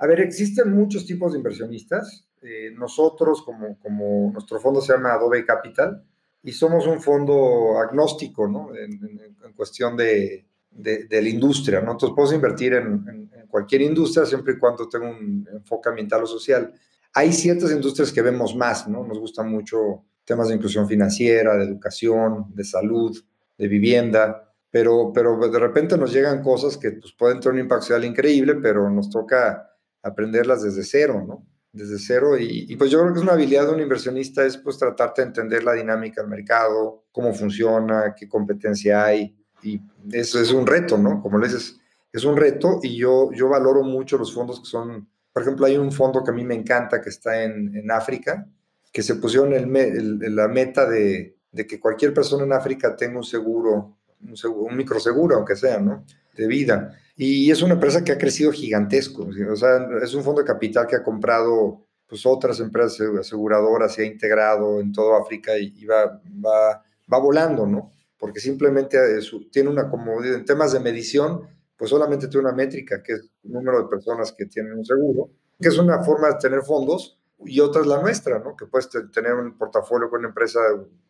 a 0.00 0.06
ver, 0.06 0.20
existen 0.20 0.72
muchos 0.72 1.04
tipos 1.04 1.32
de 1.32 1.38
inversionistas. 1.38 2.26
Eh, 2.40 2.70
nosotros, 2.74 3.42
como, 3.42 3.78
como 3.78 4.30
nuestro 4.32 4.58
fondo 4.58 4.80
se 4.80 4.94
llama 4.94 5.12
Adobe 5.12 5.44
Capital, 5.44 6.02
y 6.42 6.52
somos 6.52 6.86
un 6.86 7.02
fondo 7.02 7.78
agnóstico, 7.78 8.48
¿no? 8.48 8.74
En, 8.74 9.52
cuestión 9.54 9.94
de, 9.94 10.46
de, 10.70 11.22
la 11.22 11.28
industria, 11.28 11.82
¿no? 11.82 11.92
Entonces, 11.92 12.16
puedo 12.16 12.34
invertir 12.34 12.72
en, 12.72 13.28
en, 13.34 13.46
cualquier 13.46 13.82
industria 13.82 14.24
siempre 14.24 14.54
y 14.54 14.58
cuando 14.58 14.88
tenga 14.88 15.10
un 15.10 15.46
enfoque 15.52 15.90
ambiental 15.90 16.22
o 16.22 16.26
social. 16.26 16.72
Hay 17.12 17.30
ciertas 17.32 17.70
industrias 17.70 18.10
que 18.10 18.22
vemos 18.22 18.56
más, 18.56 18.88
¿no? 18.88 19.04
Nos 19.04 19.18
gustan 19.18 19.50
mucho 19.50 20.04
temas 20.24 20.48
de 20.48 20.54
inclusión 20.54 20.88
financiera, 20.88 21.58
de 21.58 21.64
educación, 21.64 22.46
de 22.54 22.64
salud, 22.64 23.22
de 23.58 23.68
vivienda, 23.68 24.50
pero, 24.70 25.12
pero 25.12 25.36
de 25.36 25.58
repente 25.58 25.98
nos 25.98 26.10
llegan 26.10 26.42
cosas 26.42 26.78
que 26.78 26.92
pues, 26.92 27.12
pueden 27.12 27.40
tener 27.40 27.54
un 27.54 27.60
impacto 27.60 27.86
social 27.86 28.04
increíble, 28.04 28.54
pero 28.54 28.88
nos 28.88 29.10
toca 29.10 29.69
aprenderlas 30.02 30.62
desde 30.62 30.82
cero, 30.82 31.24
¿no? 31.26 31.46
Desde 31.72 31.98
cero. 31.98 32.38
Y, 32.38 32.74
pues 32.76 32.90
yo 32.90 33.00
creo 33.00 33.12
que 33.12 33.18
es 33.18 33.22
una 33.22 33.34
habilidad 33.34 33.66
de 33.66 33.74
un 33.74 33.80
inversionista 33.80 34.44
es 34.44 34.56
pues 34.56 34.78
tratarte 34.78 35.22
de 35.22 35.28
entender 35.28 35.64
la 35.64 35.74
dinámica 35.74 36.20
del 36.20 36.30
mercado, 36.30 37.04
cómo 37.12 37.32
funciona, 37.32 38.14
qué 38.16 38.28
competencia 38.28 39.04
hay. 39.04 39.36
Y 39.62 39.80
eso 40.12 40.40
es 40.40 40.52
un 40.52 40.66
reto, 40.66 40.98
¿no? 40.98 41.22
Como 41.22 41.38
le 41.38 41.46
dices, 41.46 41.78
es 42.12 42.24
un 42.24 42.36
reto 42.36 42.80
y 42.82 42.96
yo, 42.96 43.30
yo 43.32 43.48
valoro 43.48 43.82
mucho 43.82 44.18
los 44.18 44.34
fondos 44.34 44.60
que 44.60 44.66
son, 44.66 45.08
por 45.32 45.42
ejemplo, 45.42 45.66
hay 45.66 45.76
un 45.76 45.92
fondo 45.92 46.24
que 46.24 46.30
a 46.30 46.34
mí 46.34 46.44
me 46.44 46.54
encanta 46.54 47.00
que 47.00 47.10
está 47.10 47.44
en, 47.44 47.76
en 47.76 47.90
África, 47.90 48.48
que 48.92 49.02
se 49.02 49.16
pusieron 49.16 49.52
el, 49.52 50.18
la 50.34 50.48
meta 50.48 50.88
de, 50.88 51.36
de, 51.52 51.66
que 51.66 51.78
cualquier 51.78 52.12
persona 52.12 52.44
en 52.44 52.52
África 52.52 52.96
tenga 52.96 53.18
un 53.18 53.24
seguro, 53.24 53.98
un, 54.22 54.36
seguro, 54.36 54.64
un 54.64 54.76
microseguro, 54.76 55.36
aunque 55.36 55.54
sea, 55.54 55.78
¿no? 55.78 56.04
De 56.36 56.46
vida. 56.46 56.96
Y 57.22 57.50
es 57.50 57.60
una 57.60 57.74
empresa 57.74 58.02
que 58.02 58.12
ha 58.12 58.16
crecido 58.16 58.50
gigantesco. 58.50 59.28
O 59.52 59.54
sea, 59.54 59.86
es 60.02 60.14
un 60.14 60.24
fondo 60.24 60.40
de 60.40 60.46
capital 60.46 60.86
que 60.86 60.96
ha 60.96 61.02
comprado 61.02 61.84
pues, 62.06 62.24
otras 62.24 62.60
empresas 62.60 62.98
aseguradoras 63.20 63.98
y 63.98 64.00
ha 64.00 64.04
integrado 64.06 64.80
en 64.80 64.90
toda 64.90 65.20
África 65.20 65.52
y, 65.58 65.84
va, 65.84 66.18
va, 66.42 66.82
va, 67.12 67.18
volando, 67.18 67.66
¿no? 67.66 67.92
Porque 68.16 68.40
simplemente 68.40 68.98
tiene 69.52 69.68
una 69.68 69.90
comodidad. 69.90 70.36
En 70.36 70.46
temas 70.46 70.72
de 70.72 70.80
medición, 70.80 71.42
pues 71.76 71.90
solamente 71.90 72.26
tiene 72.26 72.46
una 72.46 72.56
métrica, 72.56 73.02
que 73.02 73.12
es 73.12 73.30
el 73.44 73.52
número 73.52 73.82
de 73.82 73.88
personas 73.90 74.32
que 74.32 74.46
tienen 74.46 74.72
un 74.72 74.86
seguro, 74.86 75.28
que 75.60 75.68
es 75.68 75.76
una 75.76 76.02
forma 76.02 76.28
de 76.28 76.36
tener 76.36 76.62
fondos, 76.62 77.18
y 77.44 77.60
otra 77.60 77.82
es 77.82 77.86
la 77.86 78.00
nuestra, 78.00 78.38
¿no? 78.38 78.56
Que 78.56 78.64
puedes 78.64 78.88
tener 79.12 79.34
un 79.34 79.58
portafolio 79.58 80.08
con 80.08 80.20
una 80.20 80.28
empresa 80.28 80.60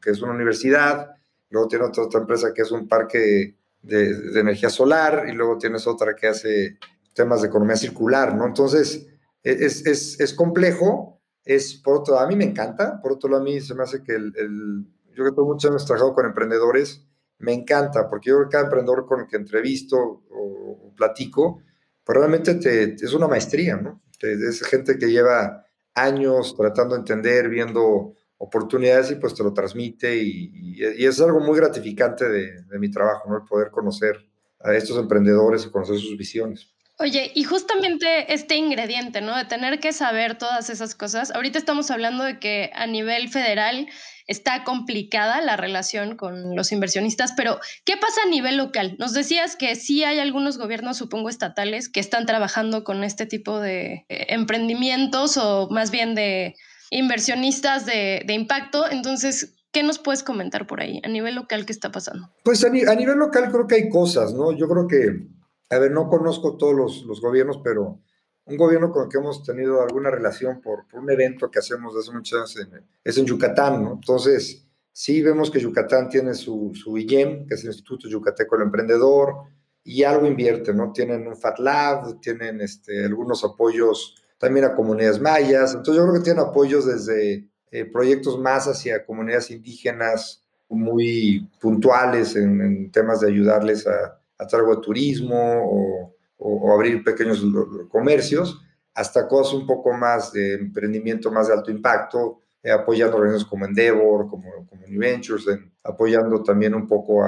que 0.03 0.11
es 0.11 0.21
una 0.21 0.33
universidad, 0.33 1.15
luego 1.51 1.69
tiene 1.69 1.85
otra, 1.85 2.03
otra 2.03 2.19
empresa 2.19 2.53
que 2.53 2.63
es 2.63 2.73
un 2.73 2.89
parque 2.89 3.60
de, 3.83 4.39
energía 4.39 4.71
solar 4.71 5.27
y 5.29 5.33
luego 5.33 5.59
tienes 5.59 5.87
otra 5.87 6.15
que 6.15 6.29
hace 6.29 6.79
temas 7.15 7.43
de 7.43 7.49
economía 7.49 7.77
circular, 7.77 8.35
¿no? 8.35 8.47
Entonces, 8.47 9.09
e, 9.43 9.53
es, 9.53 9.87
es, 9.87 10.21
es 10.21 10.35
complejo, 10.35 11.21
es, 11.45 11.75
por 11.75 11.99
otro 11.99 12.15
lado, 12.15 12.27
a 12.27 12.29
mí 12.29 12.37
me 12.37 12.45
encanta, 12.45 13.01
por 13.01 13.13
otro 13.13 13.31
lado, 13.31 13.43
a 13.43 13.45
mí 13.45 13.61
se 13.61 13.75
me 13.75 13.83
hace 13.83 14.03
que 14.03 14.15
el, 14.15 14.87
yo 15.15 15.25
que 15.25 15.31
tengo 15.31 15.47
muchos 15.47 15.71
años 15.71 15.85
trabajado 15.85 16.15
con 16.15 16.27
emprendedores, 16.27 17.05
me 17.39 17.53
encanta, 17.53 18.09
porque 18.09 18.31
yo 18.31 18.37
creo 18.37 18.49
que 18.49 18.53
cada 18.53 18.65
emprendedor 18.65 19.07
con 19.07 19.21
el 19.21 19.27
que 19.27 19.37
entrevisto 19.37 20.23
o, 20.31 20.93
platico, 20.97 21.63
pues 22.05 22.19
realmente 22.19 22.57
te, 22.57 22.95
es 22.95 23.15
una 23.15 23.27
maestría, 23.27 23.77
¿no? 23.77 24.03
Es 24.21 24.63
gente 24.65 24.99
que 24.99 25.11
lleva 25.11 25.65
años 25.95 26.55
tratando 26.55 26.95
de 26.95 27.01
entender, 27.01 27.49
viendo 27.49 28.15
oportunidades 28.43 29.11
y 29.11 29.17
pues 29.17 29.35
te 29.35 29.45
lo 29.45 29.53
transmite 29.53 30.17
y, 30.17 30.83
es 30.83 31.21
algo 31.21 31.41
muy 31.41 31.59
gratificante 31.59 32.27
de, 32.27 32.63
de, 32.63 32.79
mi 32.79 32.91
trabajo, 32.91 33.29
¿no? 33.29 33.37
El 33.37 33.45
poder 33.45 33.71
conocer 33.71 34.17
a 34.61 34.75
estos 34.75 34.97
emprendedores 34.99 35.67
y 35.67 35.71
conocer 35.71 35.99
sus 35.99 36.17
visiones. 36.17 36.73
Oye, 36.99 37.33
y 37.35 37.45
justamente 37.45 38.33
este 38.33 38.57
ingrediente, 38.57 39.21
¿no? 39.21 39.37
De 39.37 39.45
tener 39.45 39.79
que 39.79 39.93
saber 39.93 40.39
todas 40.39 40.71
esas 40.71 40.95
cosas. 40.95 41.31
Ahorita 41.31 41.59
estamos 41.59 41.91
hablando 41.91 42.25
de 42.25 42.39
que 42.39 42.71
a 42.75 42.87
nivel 42.87 43.29
federal 43.29 43.89
está 44.27 44.65
complicada 44.65 45.43
la 45.43 45.57
relación 45.57 46.17
con 46.17 46.57
los 46.57 46.73
inversionistas, 46.73 47.33
pero 47.37 47.59
¿qué 47.85 47.97
pasa 47.97 48.23
a 48.25 48.31
nivel 48.31 48.57
local? 48.57 48.97
Nos 48.99 49.13
decías 49.13 49.57
que 49.57 49.75
sí 49.77 50.03
hay 50.05 50.19
algunos 50.19 50.57
gobiernos, 50.57 50.97
supongo 50.97 51.29
estatales, 51.29 51.91
que 51.91 52.01
están 52.01 52.27
trabajando 52.27 52.85
con 52.85 53.05
este 53.05 53.27
tipo 53.27 53.61
de 53.61 54.07
eh, 54.09 54.27
emprendimientos 54.29 55.37
o 55.37 55.69
más 55.71 55.91
bien 55.91 56.15
de 56.15 56.55
inversionistas 56.91 57.87
de, 57.87 58.25
impacto. 58.29 58.91
Entonces, 58.91 59.57
¿Qué 59.73 59.85
nos 59.85 60.01
puedes 60.01 60.25
comentar 60.25 60.67
por 60.67 60.81
ahí 60.81 61.01
a 61.05 61.09
nivel 61.09 61.37
local 61.37 61.65
qué 61.65 61.73
está 61.73 61.93
pasando? 61.93 62.29
Pues 62.43 62.65
a, 62.65 62.71
nivel 62.71 63.17
local 63.17 63.53
creo 63.53 63.69
que 63.69 63.77
hay 63.77 63.89
cosas, 63.89 64.35
¿no? 64.35 64.51
Yo 64.51 64.69
creo 64.69 64.89
que 64.89 65.29
a 65.71 65.79
ver, 65.79 65.93
no 65.93 66.09
conozco 66.09 66.57
todos 66.57 67.05
los, 67.07 67.21
gobiernos, 67.21 67.61
pero 67.63 68.01
un 68.45 68.57
gobierno 68.57 68.91
con 68.91 69.05
el 69.05 69.09
que 69.09 69.19
hemos 69.19 69.45
tenido 69.45 69.81
alguna 69.81 70.11
relación 70.11 70.61
por, 70.61 70.87
un 70.93 71.09
evento 71.11 71.51
que 71.51 71.61
hacemos 71.61 71.97
hace 71.97 72.11
muchos 72.13 72.37
años 72.37 72.79
es 73.05 73.19
en 73.19 73.25
Yucatán, 73.25 73.85
¿no? 73.85 73.93
Entonces, 73.93 74.67
sí 74.91 75.23
vemos 75.23 75.51
que 75.51 75.61
Yucatán 75.61 76.09
tiene 76.09 76.35
su, 76.35 76.73
su 76.75 76.99
IEM, 76.99 77.47
que 77.47 77.55
es 77.55 77.63
el 77.63 77.69
Instituto 77.69 78.09
Yucateco 78.09 78.57
del 78.57 78.67
Emprendedor, 78.67 79.45
y 79.85 80.03
algo 80.03 80.27
invierte, 80.27 80.75
¿no? 80.75 80.93
Tienen 80.93 81.27
un 81.29 81.37
Fat 81.37 81.61
Lab, 81.61 82.21
tienen 82.21 82.61
este, 82.61 83.05
algunos 83.05 83.45
apoyos 83.45 84.20
también 84.41 84.65
a 84.65 84.75
comunidades 84.75 85.21
mayas, 85.21 85.75
entonces 85.75 85.97
yo 85.97 86.03
creo 86.03 86.15
que 86.15 86.25
tienen 86.25 86.43
apoyos 86.43 86.87
desde 86.87 87.47
eh, 87.71 87.85
proyectos 87.85 88.39
más 88.39 88.67
hacia 88.67 89.05
comunidades 89.05 89.51
indígenas 89.51 90.43
muy 90.71 91.47
puntuales 91.61 92.35
en, 92.37 92.61
en 92.63 92.91
temas 92.91 93.21
de 93.21 93.29
ayudarles 93.29 93.87
a, 93.87 94.19
a 94.39 94.47
de 94.47 94.77
turismo 94.83 96.15
o, 96.39 96.73
abrir 96.73 97.05
pequeños 97.05 97.45
comercios, 97.91 98.63
hasta 98.95 99.29
cosas 99.29 99.53
un 99.55 99.67
poco 99.67 99.93
más 99.93 100.33
de 100.33 100.55
emprendimiento 100.55 101.31
más 101.31 101.49
de 101.49 101.53
alto 101.53 101.71
impacto, 101.71 102.41
eh, 102.63 102.71
apoyando 102.71 103.17
organizaciones 103.17 103.51
como 103.51 103.67
Endeavor, 103.67 104.31
como, 104.31 104.67
como 104.67 104.87
New 104.87 105.01
Ventures, 105.01 105.45
apoyando 105.83 106.43
también 106.43 106.75
un 106.75 106.87
poco 106.87 107.23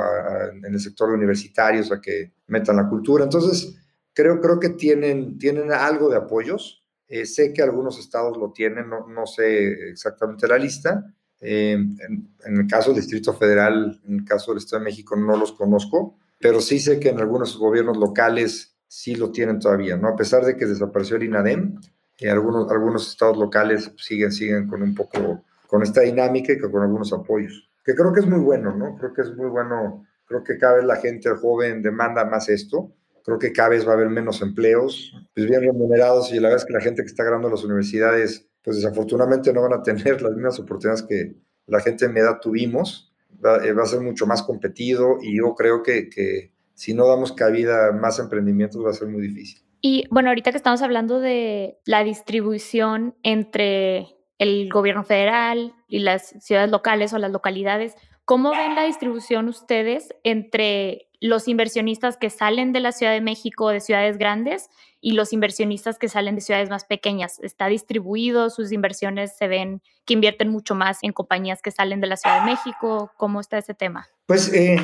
en 0.51 0.65
el 0.65 0.81
sector 0.81 1.11
de 1.11 1.17
universitarios 1.17 1.93
a 1.93 2.01
que 2.01 2.33
metan 2.47 2.77
la 2.77 2.89
cultura. 2.89 3.25
Entonces, 3.25 3.77
creo, 4.15 4.41
creo 4.41 4.59
que 4.59 4.71
tienen, 4.71 5.37
tienen 5.39 5.73
algo 5.73 6.09
de 6.09 6.17
apoyos. 6.17 6.82
Eh, 7.13 7.27
sé 7.27 7.53
que 7.53 7.63
algunos 7.63 7.99
estados 7.99 8.37
lo 8.39 8.53
tienen, 8.53 8.89
no, 8.89 9.07
no 9.07 9.27
sé 9.27 9.91
exactamente 9.91 10.49
la 10.49 10.59
lista. 10.59 11.15
Eh, 11.41 11.73
en, 11.73 12.29
en, 12.45 12.57
el 12.57 12.67
caso 12.67 12.91
del 12.91 13.01
Distrito 13.01 13.35
Federal, 13.35 14.01
en 14.07 14.21
el 14.21 14.25
caso 14.25 14.53
del 14.53 14.59
Estado 14.59 14.81
de 14.81 14.91
México, 14.91 15.17
no 15.17 15.37
los 15.37 15.53
conozco 15.53 16.17
pero 16.43 16.61
sí 16.61 16.81
sé 16.81 16.99
que 16.99 17.09
en 17.09 17.21
algunos 17.21 17.57
gobiernos 17.57 17.97
locales 17.97 18.77
sí 18.89 19.15
lo 19.15 19.31
tienen 19.31 19.61
todavía, 19.61 19.97
¿no? 19.97 20.09
A 20.09 20.17
pesar 20.17 20.45
de 20.45 20.57
que 20.57 20.67
desapareció 20.67 21.17
el 21.17 21.23
INADEM, 21.23 21.81
eh, 22.19 22.29
algunos, 22.29 22.71
algunos 22.71 23.09
estados 23.09 23.39
locales 23.39 23.93
siguen, 23.97 24.33
siguen 24.33 24.67
con 24.67 24.83
un 24.83 24.95
poco, 24.95 25.45
con 25.69 25.83
esta 25.83 26.01
dinámica 26.01 26.53
y 26.53 26.59
con 26.59 26.83
algunos 26.83 27.13
apoyos, 27.13 27.71
que 27.85 27.95
creo 27.95 28.13
que 28.13 28.21
es 28.21 28.27
muy 28.27 28.41
bueno, 28.41 28.75
¿no? 28.75 28.97
Creo 28.99 29.15
que 29.15 29.23
es 29.23 29.35
muy 29.37 29.49
bueno, 29.49 30.05
creo 30.27 30.43
que 30.43 30.59
cada 30.59 30.75
vez 30.75 30.85
la 30.85 30.97
gente 30.97 31.31
joven 31.31 31.81
demanda 31.81 32.25
más 32.25 32.49
esto, 32.49 32.93
creo 33.25 33.39
que 33.39 33.53
cada 33.53 33.71
vez 33.71 33.87
va 33.87 33.93
a 33.93 33.95
haber 33.95 34.11
menos 34.11 34.43
empleos, 34.43 35.13
pues 35.35 35.47
bien 35.47 35.61
remunerados 35.61 36.33
y 36.33 36.37
la 36.37 36.49
verdad 36.49 36.59
es 36.59 36.65
que 36.65 36.73
la 36.73 36.81
gente 36.81 37.03
que 37.03 37.09
está 37.09 37.25
ganando 37.25 37.49
las 37.49 37.65
universidades, 37.65 38.49
pues 38.63 38.77
desafortunadamente 38.77 39.53
no 39.53 39.63
van 39.63 39.75
a 39.75 39.83
tener 39.83 40.23
las 40.23 40.33
mismas 40.33 40.59
oportunidades 40.59 41.03
que 41.03 41.35
la 41.67 41.81
gente 41.81 42.07
en 42.07 42.13
mi 42.13 42.21
edad 42.21 42.41
tuvimos, 42.41 43.13
eh, 43.31 43.73
va, 43.73 43.83
a 43.83 43.87
ser 43.87 44.01
mucho 44.01 44.27
más 44.27 44.43
competido 44.43 45.19
y 45.21 45.39
yo 45.39 45.55
creo 45.55 45.83
que, 45.83 46.09
que 46.09 46.53
si 46.75 46.95
no 46.95 47.07
damos 47.07 47.33
cabida 47.33 47.89
a 47.89 47.93
más 47.93 48.19
emprendimientos 48.19 48.85
va 48.85 48.91
a 48.91 48.95
ser 48.95 49.09
muy 49.09 49.23
difícil. 49.23 49.63
Y 49.81 50.07
bueno, 50.11 50.29
ahorita 50.29 50.53
que 50.53 50.57
estamos 50.57 50.81
hablando 50.83 51.19
de 51.19 51.81
la 51.85 52.05
distribución 52.05 53.17
entre 53.25 54.17
el 54.39 54.69
gobierno 54.71 55.03
federal 55.03 55.75
y 55.89 55.99
las 55.99 56.35
ciudades 56.41 56.71
locales 56.71 57.13
o 57.13 57.19
las 57.19 57.33
localidades, 57.33 57.95
¿cómo 58.25 58.51
ven 58.51 58.77
la 58.77 58.85
distribución 58.85 59.49
ustedes 59.49 60.15
entre 60.23 61.09
los 61.29 61.47
inversionistas 61.47 62.17
que 62.17 62.31
salen 62.31 62.73
de 62.73 62.81
la 62.81 62.91
Ciudad 62.91 63.13
de 63.13 63.21
México, 63.21 63.69
de 63.69 63.81
ciudades 63.81 64.19
grandes, 64.19 64.69
y 65.01 65.13
los 65.13 65.33
inversionistas 65.33 65.99
que 65.99 66.09
salen 66.09 66.35
de 66.35 66.41
ciudades 66.41 66.69
más 66.69 66.85
pequeñas. 66.85 67.39
Está 67.43 67.67
distribuido, 67.67 68.51
sus 68.51 68.73
inversiones 68.73 69.37
se 69.37 69.49
ven 69.49 69.83
que 70.05 70.15
invierten 70.15 70.49
mucho 70.49 70.75
más 70.75 70.99
en 71.03 71.13
compañías 71.13 71.63
que 71.63 71.71
salen 71.71 72.01
de 72.01 72.09
la 72.09 72.17
Ciudad 72.17 72.41
de 72.41 72.51
México. 72.51 73.13
¿Cómo 73.17 73.41
está 73.41 73.59
ese 73.59 73.75
tema? 73.75 74.09
Pues, 74.27 74.53
eh, 74.53 74.77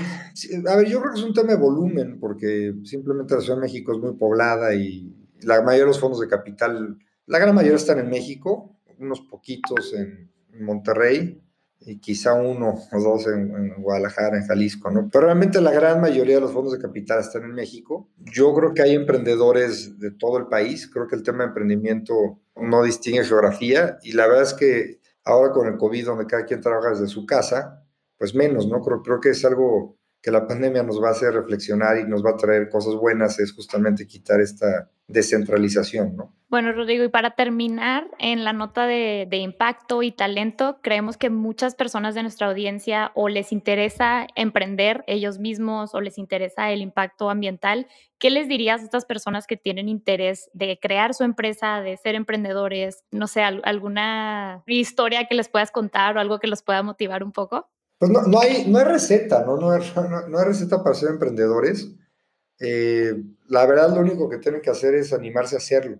a 0.68 0.77
ver, 0.77 0.88
yo 0.88 1.01
creo 1.01 1.12
que 1.12 1.20
es 1.20 1.24
un 1.24 1.35
tema 1.35 1.51
de 1.51 1.59
volumen, 1.59 2.18
porque 2.20 2.74
simplemente 2.85 3.35
la 3.35 3.40
Ciudad 3.40 3.57
de 3.57 3.62
México 3.62 3.92
es 3.92 3.98
muy 3.98 4.14
poblada 4.14 4.74
y 4.74 5.12
la 5.42 5.62
mayoría 5.62 5.85
de 5.85 5.88
los 5.88 6.01
fondos 6.01 6.20
de 6.20 6.29
capital, 6.29 6.98
la 7.27 7.38
gran 7.38 7.55
mayoría 7.55 7.77
están 7.77 7.98
en 7.98 8.11
México, 8.11 8.77
unos 8.98 9.20
poquitos 9.22 9.94
en 9.94 10.31
Monterrey, 10.61 11.40
y 11.80 12.00
quizá 12.00 12.34
uno 12.34 12.74
o 12.92 13.00
dos 13.00 13.26
en, 13.28 13.74
Guadalajara, 13.80 14.36
en 14.36 14.46
Jalisco, 14.46 14.90
¿no? 14.90 15.08
Pero 15.10 15.26
realmente 15.26 15.60
la 15.60 15.72
gran 15.72 16.00
mayoría 16.00 16.36
de 16.36 16.40
los 16.40 16.52
fondos 16.52 16.72
de 16.72 16.80
capital 16.80 17.20
están 17.20 17.44
en 17.44 17.52
México. 17.52 18.10
Yo 18.18 18.52
creo 18.54 18.74
que 18.74 18.82
hay 18.82 18.94
emprendedores 18.94 19.98
de 19.98 20.10
todo 20.10 20.38
el 20.38 20.46
país. 20.46 20.88
Creo 20.88 21.06
que 21.06 21.16
el 21.16 21.22
tema 21.22 21.38
de 21.38 21.48
emprendimiento 21.48 22.40
no 22.56 22.82
distingue 22.82 23.24
geografía 23.24 23.98
y 24.02 24.12
la 24.12 24.26
verdad 24.26 24.42
es 24.42 24.54
que 24.54 25.00
ahora 25.24 25.52
con 25.52 25.68
el 25.68 25.76
COVID, 25.76 26.06
donde 26.06 26.26
cada 26.26 26.44
quien 26.44 26.60
trabaja 26.60 26.90
desde 26.90 27.06
su 27.06 27.26
casa, 27.26 27.84
pues 28.16 28.34
menos, 28.34 28.66
¿no? 28.66 28.82
Creo, 28.82 29.02
creo 29.02 29.20
que 29.20 29.30
es 29.30 29.44
algo 29.44 29.96
que 30.20 30.30
la 30.30 30.46
pandemia 30.46 30.82
nos 30.82 31.00
va 31.02 31.08
a 31.08 31.12
hacer 31.12 31.32
reflexionar 31.32 31.98
y 31.98 32.04
nos 32.04 32.24
va 32.24 32.30
a 32.30 32.36
traer 32.36 32.68
cosas 32.68 32.94
buenas, 32.94 33.38
es 33.38 33.52
justamente 33.52 34.06
quitar 34.06 34.40
esta 34.40 34.90
descentralización, 35.06 36.16
¿no? 36.16 36.34
Bueno, 36.50 36.72
Rodrigo, 36.72 37.04
y 37.04 37.08
para 37.08 37.32
terminar, 37.32 38.08
en 38.18 38.42
la 38.42 38.54
nota 38.54 38.87
de, 38.87 39.28
impacto 39.32 40.02
y 40.02 40.12
talento, 40.12 40.78
creemos 40.80 41.18
que 41.18 41.28
muchas 41.28 41.74
personas 41.74 42.14
de 42.14 42.22
nuestra 42.22 42.46
audiencia 42.46 43.12
o 43.14 43.28
les 43.28 43.52
interesa 43.52 44.26
emprender 44.34 45.04
ellos 45.06 45.38
mismos 45.38 45.94
o 45.94 46.00
les 46.00 46.16
interesa 46.16 46.70
el 46.70 46.80
impacto 46.80 47.28
ambiental. 47.28 47.87
¿Qué 48.18 48.30
les 48.30 48.48
dirías 48.48 48.80
a 48.80 48.84
estas 48.84 49.04
personas 49.04 49.46
que 49.46 49.58
tienen 49.58 49.90
interés 49.90 50.48
de 50.54 50.78
crear 50.80 51.12
su 51.12 51.22
empresa, 51.22 51.82
de 51.82 51.98
ser 51.98 52.14
emprendedores? 52.14 53.04
No 53.11 53.26
sé, 53.26 53.42
alguna 53.42 54.62
historia 54.66 55.28
que 55.28 55.34
les 55.34 55.50
puedas 55.50 55.70
contar 55.70 56.16
o 56.16 56.20
algo 56.20 56.38
que 56.38 56.46
los 56.46 56.62
pueda 56.62 56.82
motivar 56.82 57.22
un 57.22 57.32
poco. 57.32 57.68
Pues 57.98 58.11
no, 58.11 58.22
no, 58.22 58.40
hay, 58.40 58.64
no 58.66 58.78
hay 58.78 58.84
receta, 58.84 59.44
¿no? 59.44 59.58
No 59.58 59.70
hay, 59.70 59.82
no, 60.28 60.38
hay 60.38 60.44
receta 60.46 60.82
para 60.82 60.94
ser 60.94 61.11
emprendedores. 61.11 61.90
Eh, 62.58 63.22
la 63.48 63.66
verdad, 63.66 63.94
lo 63.94 64.00
único 64.00 64.30
que 64.30 64.38
tienen 64.38 64.62
que 64.62 64.70
hacer 64.70 64.94
es 64.94 65.12
animarse 65.12 65.54
a 65.54 65.58
hacerlo. 65.58 65.98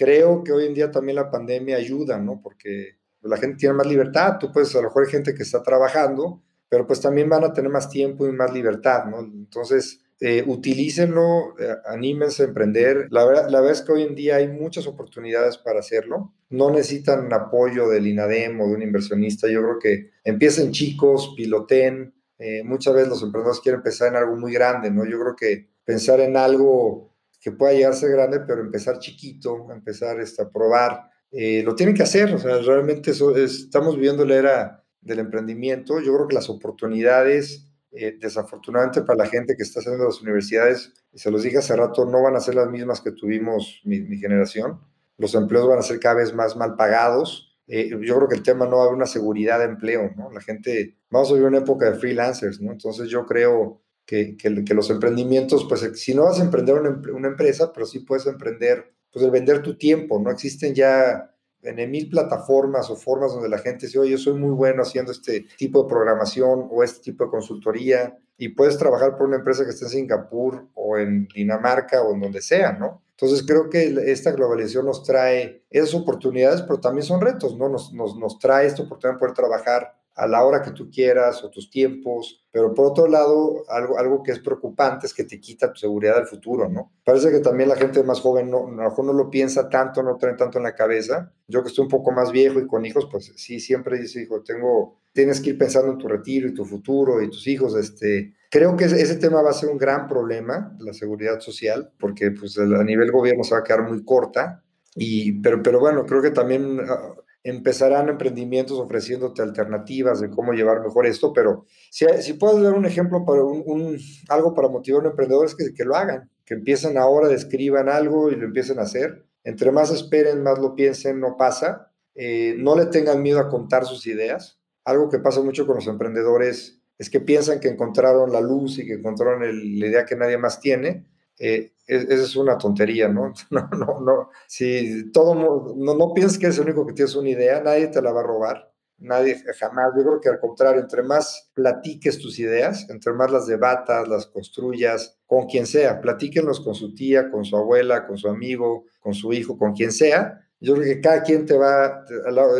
Creo 0.00 0.42
que 0.42 0.50
hoy 0.52 0.64
en 0.64 0.72
día 0.72 0.90
también 0.90 1.16
la 1.16 1.30
pandemia 1.30 1.76
ayuda, 1.76 2.18
¿no? 2.18 2.40
Porque 2.42 2.96
la 3.20 3.36
gente 3.36 3.58
tiene 3.58 3.74
más 3.74 3.86
libertad. 3.86 4.38
Tú 4.40 4.50
puedes, 4.50 4.74
a 4.74 4.78
lo 4.78 4.84
mejor 4.84 5.04
hay 5.04 5.10
gente 5.10 5.34
que 5.34 5.42
está 5.42 5.62
trabajando, 5.62 6.42
pero 6.70 6.86
pues 6.86 7.02
también 7.02 7.28
van 7.28 7.44
a 7.44 7.52
tener 7.52 7.70
más 7.70 7.90
tiempo 7.90 8.26
y 8.26 8.32
más 8.32 8.50
libertad, 8.50 9.04
¿no? 9.04 9.20
Entonces, 9.20 10.00
eh, 10.18 10.42
utilícenlo, 10.46 11.54
eh, 11.60 11.76
anímense 11.84 12.44
a 12.44 12.46
emprender. 12.46 13.08
La 13.10 13.26
verdad, 13.26 13.50
la 13.50 13.60
verdad 13.60 13.78
es 13.78 13.82
que 13.82 13.92
hoy 13.92 14.04
en 14.04 14.14
día 14.14 14.36
hay 14.36 14.48
muchas 14.48 14.86
oportunidades 14.86 15.58
para 15.58 15.80
hacerlo. 15.80 16.32
No 16.48 16.70
necesitan 16.70 17.30
apoyo 17.34 17.86
del 17.90 18.06
INADEM 18.06 18.58
o 18.58 18.68
de 18.68 18.76
un 18.76 18.82
inversionista. 18.82 19.48
Yo 19.48 19.60
creo 19.60 19.78
que 19.78 20.12
empiecen 20.24 20.72
chicos, 20.72 21.34
piloten. 21.36 22.14
Eh, 22.38 22.62
muchas 22.64 22.94
veces 22.94 23.10
los 23.10 23.22
emprendedores 23.22 23.60
quieren 23.60 23.80
empezar 23.80 24.08
en 24.08 24.16
algo 24.16 24.34
muy 24.34 24.54
grande, 24.54 24.90
¿no? 24.90 25.04
Yo 25.04 25.20
creo 25.20 25.36
que 25.36 25.68
pensar 25.84 26.20
en 26.20 26.38
algo 26.38 27.09
que 27.40 27.52
pueda 27.52 27.72
llegar 27.72 27.92
a 27.92 27.96
ser 27.96 28.10
grande, 28.10 28.40
pero 28.40 28.60
empezar 28.60 28.98
chiquito, 28.98 29.68
empezar 29.72 30.20
este, 30.20 30.42
a 30.42 30.50
probar, 30.50 31.10
eh, 31.30 31.62
lo 31.64 31.74
tienen 31.74 31.94
que 31.94 32.02
hacer. 32.02 32.34
O 32.34 32.38
sea, 32.38 32.58
realmente 32.58 33.12
eso 33.12 33.34
estamos 33.36 33.96
viviendo 33.96 34.24
la 34.24 34.34
era 34.36 34.84
del 35.00 35.20
emprendimiento. 35.20 36.00
Yo 36.00 36.14
creo 36.14 36.28
que 36.28 36.34
las 36.34 36.50
oportunidades 36.50 37.70
eh, 37.92 38.16
desafortunadamente 38.20 39.02
para 39.02 39.24
la 39.24 39.26
gente 39.26 39.56
que 39.56 39.64
está 39.64 39.80
saliendo 39.82 40.04
de 40.04 40.10
las 40.10 40.22
universidades, 40.22 40.92
y 41.12 41.18
se 41.18 41.28
los 41.30 41.42
dije 41.42 41.58
hace 41.58 41.74
rato, 41.74 42.04
no 42.04 42.22
van 42.22 42.36
a 42.36 42.40
ser 42.40 42.54
las 42.54 42.70
mismas 42.70 43.00
que 43.00 43.10
tuvimos 43.10 43.80
mi, 43.84 44.16
generación. 44.16 44.80
Los 45.18 45.34
empleos 45.34 45.66
van 45.66 45.80
a 45.80 45.82
ser 45.82 45.98
cada 45.98 46.16
vez 46.16 46.32
más 46.32 46.56
mal 46.56 46.76
pagados. 46.76 47.58
Eh, 47.66 47.88
yo 47.90 48.16
creo 48.16 48.28
que 48.28 48.36
el 48.36 48.44
tema 48.44 48.66
no 48.66 48.76
va 48.76 48.82
a 48.82 48.84
haber 48.84 48.96
una 48.96 49.06
seguridad 49.06 49.58
de 49.58 49.64
empleo, 49.64 50.12
¿no? 50.16 50.30
La 50.30 50.40
gente, 50.40 50.98
vamos 51.10 51.30
a 51.30 51.34
vivir 51.34 51.48
una 51.48 51.58
época 51.58 51.90
de 51.90 51.98
freelancers, 51.98 52.60
¿no? 52.60 52.70
Entonces 52.70 53.08
yo 53.08 53.26
creo 53.26 53.79
que, 54.10 54.74
los 54.74 54.90
emprendimientos, 54.90 55.66
pues 55.68 55.88
si 56.00 56.14
no 56.14 56.24
vas 56.24 56.40
a 56.40 56.44
emprender 56.44 56.74
una, 56.74 57.00
una, 57.14 57.28
empresa, 57.28 57.72
pero 57.72 57.86
sí 57.86 58.00
puedes 58.00 58.26
emprender, 58.26 58.92
pues 59.12 59.24
el 59.24 59.30
vender 59.30 59.62
tu 59.62 59.76
tiempo, 59.76 60.18
¿no? 60.18 60.30
Existen 60.30 60.74
ya 60.74 61.32
en 61.62 61.90
mil 61.90 62.08
plataformas 62.08 62.90
o 62.90 62.96
formas 62.96 63.32
donde 63.32 63.48
la 63.48 63.58
gente 63.58 63.86
dice, 63.86 63.98
oye, 63.98 64.12
yo 64.12 64.18
soy 64.18 64.34
muy 64.34 64.50
bueno 64.50 64.82
haciendo 64.82 65.12
este 65.12 65.46
tipo 65.56 65.82
de 65.82 65.88
programación 65.88 66.66
o 66.70 66.82
este 66.82 67.00
tipo 67.02 67.24
de 67.24 67.30
consultoría 67.30 68.18
y 68.36 68.48
puedes 68.48 68.78
trabajar 68.78 69.16
por 69.16 69.28
una 69.28 69.36
empresa 69.36 69.64
que 69.64 69.70
esté 69.70 69.84
en 69.84 69.90
Singapur 69.90 70.68
o 70.74 70.98
en 70.98 71.28
Dinamarca 71.28 72.02
o 72.02 72.14
en 72.14 72.20
donde 72.20 72.40
sea, 72.40 72.72
¿no? 72.72 73.02
Entonces 73.10 73.44
creo 73.46 73.68
que 73.68 73.94
esta 74.10 74.32
globalización 74.32 74.86
nos 74.86 75.04
trae 75.04 75.62
esas 75.70 75.94
oportunidades, 75.94 76.62
pero 76.62 76.80
también 76.80 77.04
son 77.04 77.20
retos, 77.20 77.56
¿no? 77.56 77.68
Nos, 77.68 77.92
nos, 77.92 78.16
nos 78.16 78.38
trae 78.38 78.66
esta 78.66 78.82
oportunidad 78.82 79.16
de 79.16 79.20
poder 79.20 79.34
trabajar 79.34 79.99
a 80.20 80.26
la 80.26 80.44
hora 80.44 80.60
que 80.60 80.72
tú 80.72 80.90
quieras 80.90 81.42
o 81.42 81.48
tus 81.48 81.70
tiempos, 81.70 82.44
pero 82.52 82.74
por 82.74 82.90
otro 82.90 83.08
lado, 83.08 83.64
algo, 83.70 83.98
algo 83.98 84.22
que 84.22 84.32
es 84.32 84.38
preocupante 84.38 85.06
es 85.06 85.14
que 85.14 85.24
te 85.24 85.40
quita 85.40 85.72
tu 85.72 85.80
seguridad 85.80 86.16
del 86.16 86.26
futuro, 86.26 86.68
¿no? 86.68 86.92
Parece 87.04 87.30
que 87.30 87.40
también 87.40 87.70
la 87.70 87.76
gente 87.76 88.02
más 88.02 88.20
joven 88.20 88.50
no, 88.50 88.66
a 88.66 88.70
lo 88.70 88.90
mejor 88.90 89.06
no 89.06 89.14
lo 89.14 89.30
piensa 89.30 89.70
tanto, 89.70 90.02
no 90.02 90.18
trae 90.18 90.34
tanto 90.34 90.58
en 90.58 90.64
la 90.64 90.74
cabeza. 90.74 91.32
Yo 91.48 91.62
que 91.62 91.68
estoy 91.68 91.84
un 91.84 91.90
poco 91.90 92.12
más 92.12 92.32
viejo 92.32 92.60
y 92.60 92.66
con 92.66 92.84
hijos, 92.84 93.08
pues 93.10 93.32
sí, 93.34 93.60
siempre 93.60 93.98
dice, 93.98 94.20
hijo, 94.20 94.42
tengo, 94.42 95.00
tienes 95.14 95.40
que 95.40 95.50
ir 95.50 95.58
pensando 95.58 95.90
en 95.90 95.96
tu 95.96 96.06
retiro 96.06 96.48
y 96.48 96.54
tu 96.54 96.66
futuro 96.66 97.22
y 97.22 97.30
tus 97.30 97.46
hijos, 97.46 97.74
este... 97.74 98.34
Creo 98.50 98.76
que 98.76 98.84
ese 98.84 99.16
tema 99.16 99.40
va 99.40 99.50
a 99.50 99.54
ser 99.54 99.70
un 99.70 99.78
gran 99.78 100.06
problema, 100.06 100.76
la 100.80 100.92
seguridad 100.92 101.40
social, 101.40 101.92
porque 101.98 102.30
pues 102.32 102.58
a 102.58 102.84
nivel 102.84 103.10
gobierno 103.10 103.42
se 103.42 103.54
va 103.54 103.60
a 103.60 103.64
quedar 103.64 103.88
muy 103.88 104.04
corta, 104.04 104.64
y, 104.96 105.40
pero, 105.40 105.62
pero 105.62 105.80
bueno, 105.80 106.04
creo 106.04 106.20
que 106.20 106.32
también 106.32 106.80
ah, 106.80 107.14
empezarán 107.42 108.08
emprendimientos 108.08 108.78
ofreciéndote 108.78 109.42
alternativas 109.42 110.20
de 110.20 110.30
cómo 110.30 110.52
llevar 110.52 110.82
mejor 110.82 111.06
esto, 111.06 111.32
pero 111.32 111.64
si, 111.90 112.06
si 112.20 112.34
puedes 112.34 112.62
dar 112.62 112.74
un 112.74 112.84
ejemplo 112.84 113.24
para 113.24 113.42
un, 113.42 113.98
algo 114.28 114.54
para 114.54 114.68
motivar 114.68 114.98
a 114.98 115.04
un 115.04 115.10
emprendedor 115.10 115.46
es 115.46 115.54
que, 115.54 115.72
que 115.72 115.84
lo 115.84 115.96
hagan, 115.96 116.30
que 116.44 116.54
empiecen 116.54 116.98
ahora, 116.98 117.28
describan 117.28 117.88
algo 117.88 118.30
y 118.30 118.36
lo 118.36 118.44
empiecen 118.44 118.78
a 118.78 118.82
hacer. 118.82 119.24
Entre 119.44 119.72
más 119.72 119.90
esperen, 119.90 120.42
más 120.42 120.58
lo 120.58 120.74
piensen, 120.74 121.20
no 121.20 121.36
pasa. 121.36 121.92
Eh, 122.14 122.56
no 122.58 122.76
le 122.76 122.86
tengan 122.86 123.22
miedo 123.22 123.38
a 123.38 123.48
contar 123.48 123.86
sus 123.86 124.06
ideas. 124.06 124.58
Algo 124.84 125.08
que 125.08 125.20
pasa 125.20 125.40
mucho 125.42 125.66
con 125.66 125.76
los 125.76 125.86
emprendedores 125.86 126.80
es 126.98 127.08
que 127.08 127.20
piensan 127.20 127.60
que 127.60 127.68
encontraron 127.68 128.32
la 128.32 128.40
luz 128.40 128.78
y 128.78 128.86
que 128.86 128.94
encontraron 128.94 129.40
la 129.42 129.86
idea 129.86 130.04
que 130.04 130.16
nadie 130.16 130.36
más 130.36 130.60
tiene 130.60 131.06
eh, 131.38 131.72
esa 131.96 132.22
es 132.22 132.36
una 132.36 132.58
tontería, 132.58 133.08
¿no? 133.08 133.32
No, 133.50 133.68
no, 133.76 134.00
no. 134.00 134.30
Si 134.46 135.10
todo, 135.12 135.34
no, 135.34 135.94
no 135.94 136.14
piensas 136.14 136.38
que 136.38 136.46
eres 136.46 136.58
el 136.58 136.64
único 136.64 136.86
que 136.86 136.92
tienes 136.92 137.14
una 137.16 137.28
idea, 137.28 137.60
nadie 137.62 137.88
te 137.88 138.00
la 138.02 138.12
va 138.12 138.20
a 138.20 138.24
robar. 138.24 138.72
Nadie, 138.98 139.36
jamás. 139.58 139.92
Yo 139.96 140.02
creo 140.02 140.20
que 140.20 140.28
al 140.28 140.40
contrario, 140.40 140.80
entre 140.80 141.02
más 141.02 141.50
platiques 141.54 142.18
tus 142.18 142.38
ideas, 142.38 142.88
entre 142.90 143.14
más 143.14 143.30
las 143.30 143.46
debatas, 143.46 144.06
las 144.06 144.26
construyas, 144.26 145.18
con 145.26 145.46
quien 145.46 145.66
sea, 145.66 146.00
platíquenlos 146.00 146.60
con 146.60 146.74
su 146.74 146.94
tía, 146.94 147.30
con 147.30 147.44
su 147.44 147.56
abuela, 147.56 148.06
con 148.06 148.18
su 148.18 148.28
amigo, 148.28 148.84
con 149.00 149.14
su 149.14 149.32
hijo, 149.32 149.56
con 149.56 149.72
quien 149.72 149.90
sea. 149.90 150.46
Yo 150.60 150.74
creo 150.74 150.84
que 150.84 151.00
cada 151.00 151.22
quien 151.22 151.46
te 151.46 151.56
va, 151.56 152.04